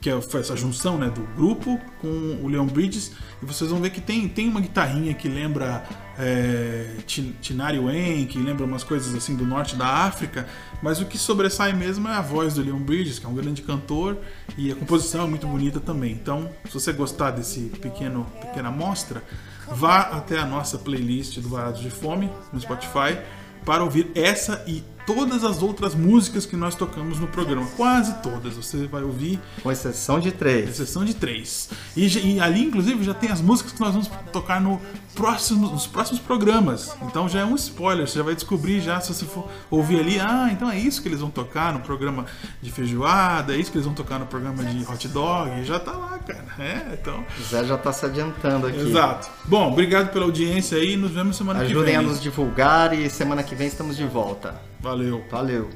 que 0.01 0.09
é, 0.09 0.19
foi 0.19 0.39
essa 0.39 0.55
junção 0.57 0.97
né, 0.97 1.09
do 1.09 1.21
grupo 1.35 1.79
com 2.01 2.39
o 2.41 2.47
Leon 2.47 2.65
Bridges. 2.65 3.11
E 3.41 3.45
vocês 3.45 3.69
vão 3.69 3.79
ver 3.79 3.91
que 3.91 4.01
tem, 4.01 4.27
tem 4.27 4.49
uma 4.49 4.59
guitarrinha 4.59 5.13
que 5.13 5.29
lembra 5.29 5.83
é, 6.17 6.95
Tin- 7.05 7.35
Tinari 7.39 7.77
Wen, 7.77 8.25
que 8.25 8.39
lembra 8.39 8.65
umas 8.65 8.83
coisas 8.83 9.13
assim 9.13 9.35
do 9.35 9.45
norte 9.45 9.75
da 9.75 9.87
África, 9.87 10.47
mas 10.81 10.99
o 10.99 11.05
que 11.05 11.17
sobressai 11.17 11.71
mesmo 11.73 12.07
é 12.07 12.15
a 12.15 12.21
voz 12.21 12.55
do 12.55 12.63
Leon 12.63 12.79
Bridges, 12.79 13.19
que 13.19 13.25
é 13.27 13.29
um 13.29 13.35
grande 13.35 13.61
cantor, 13.61 14.17
e 14.57 14.71
a 14.71 14.75
composição 14.75 15.23
é 15.23 15.27
muito 15.27 15.45
bonita 15.45 15.79
também. 15.79 16.11
Então, 16.11 16.49
se 16.65 16.73
você 16.73 16.91
gostar 16.91 17.31
desse 17.31 17.61
pequeno 17.81 18.25
pequena 18.41 18.69
amostra, 18.69 19.23
vá 19.69 20.01
até 20.01 20.39
a 20.39 20.45
nossa 20.45 20.79
playlist 20.79 21.37
do 21.39 21.47
Varados 21.47 21.79
de 21.79 21.91
Fome 21.91 22.29
no 22.51 22.59
Spotify 22.59 23.17
para 23.63 23.83
ouvir 23.83 24.11
essa 24.15 24.63
e 24.67 24.83
todas 25.13 25.43
as 25.43 25.61
outras 25.61 25.93
músicas 25.93 26.45
que 26.45 26.55
nós 26.55 26.73
tocamos 26.75 27.19
no 27.19 27.27
programa. 27.27 27.67
Quase 27.75 28.13
todas. 28.21 28.55
Você 28.55 28.87
vai 28.87 29.03
ouvir. 29.03 29.39
Com 29.61 29.71
exceção 29.71 30.19
de 30.19 30.31
três. 30.31 30.69
Exceção 30.69 31.03
de 31.03 31.13
três. 31.13 31.69
E, 31.95 32.35
e, 32.35 32.39
ali, 32.39 32.65
inclusive, 32.65 33.03
já 33.03 33.13
tem 33.13 33.29
as 33.29 33.41
músicas 33.41 33.73
que 33.73 33.79
nós 33.81 33.91
vamos 33.91 34.09
tocar 34.31 34.61
no 34.61 34.79
próximo, 35.13 35.69
nos 35.69 35.85
próximos 35.85 36.19
programas. 36.19 36.95
Então 37.01 37.27
já 37.27 37.41
é 37.41 37.45
um 37.45 37.55
spoiler. 37.55 38.07
Você 38.07 38.17
já 38.17 38.23
vai 38.23 38.35
descobrir 38.35 38.79
já 38.79 38.99
se 39.01 39.13
você 39.13 39.25
for 39.25 39.49
ouvir 39.69 39.99
ali. 39.99 40.19
Ah, 40.19 40.49
então 40.51 40.69
é 40.69 40.79
isso 40.79 41.01
que 41.01 41.07
eles 41.07 41.19
vão 41.19 41.29
tocar 41.29 41.73
no 41.73 41.81
programa 41.81 42.25
de 42.61 42.71
feijoada. 42.71 43.53
É 43.53 43.57
isso 43.57 43.71
que 43.71 43.77
eles 43.77 43.85
vão 43.85 43.93
tocar 43.93 44.19
no 44.19 44.25
programa 44.25 44.63
de 44.63 44.89
hot 44.89 45.07
dog. 45.09 45.63
Já 45.63 45.79
tá 45.79 45.91
lá, 45.91 46.19
cara. 46.19 46.45
É, 46.59 46.97
então. 46.99 47.23
Zé 47.49 47.65
já 47.65 47.77
tá 47.77 47.91
se 47.91 48.05
adiantando 48.05 48.67
aqui. 48.67 48.79
Exato. 48.79 49.29
Bom, 49.45 49.71
obrigado 49.71 50.11
pela 50.11 50.25
audiência 50.25 50.77
aí. 50.77 50.95
Nos 50.95 51.11
vemos 51.11 51.35
semana 51.35 51.59
Ajudem 51.59 51.77
que 51.77 51.83
vem. 51.83 51.95
Ajudem 51.95 52.09
a 52.09 52.13
nos 52.13 52.21
divulgar 52.21 52.97
e 52.97 53.09
semana 53.09 53.43
que 53.43 53.55
vem 53.55 53.67
estamos 53.67 53.97
de 53.97 54.05
volta. 54.05 54.70
Valeu. 54.81 55.23
Valeu. 55.29 55.69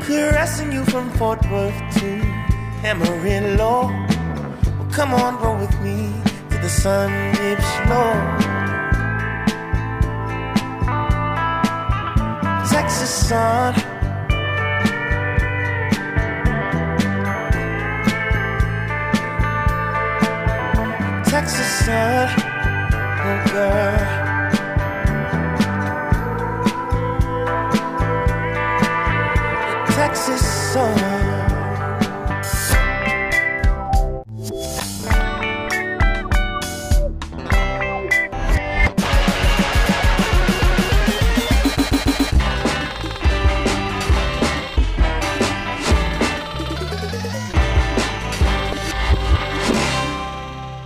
Caressing 0.00 0.72
you 0.72 0.84
from 0.84 1.10
Fort 1.18 1.44
Worth 1.50 1.74
to 1.98 2.20
Amarillo. 2.84 3.88
Well, 4.78 4.88
come 4.92 5.14
on, 5.14 5.36
roll 5.42 5.58
with 5.58 5.80
me 5.80 6.12
to 6.50 6.58
the 6.58 6.68
sun 6.68 7.10
dips 7.34 7.70
low. 7.88 8.14
Texas 12.70 13.28
sun. 13.28 13.74
Texas 21.24 21.70
sun, 21.84 22.28
oh 23.26 23.50
girl. 23.52 24.19
Texas 30.10 30.40
sun. 30.72 30.94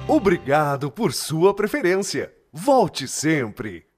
Obrigado 0.06 0.90
por 0.90 1.14
sua 1.14 1.54
preferência. 1.54 2.30
Volte 2.52 3.08
sempre. 3.08 3.93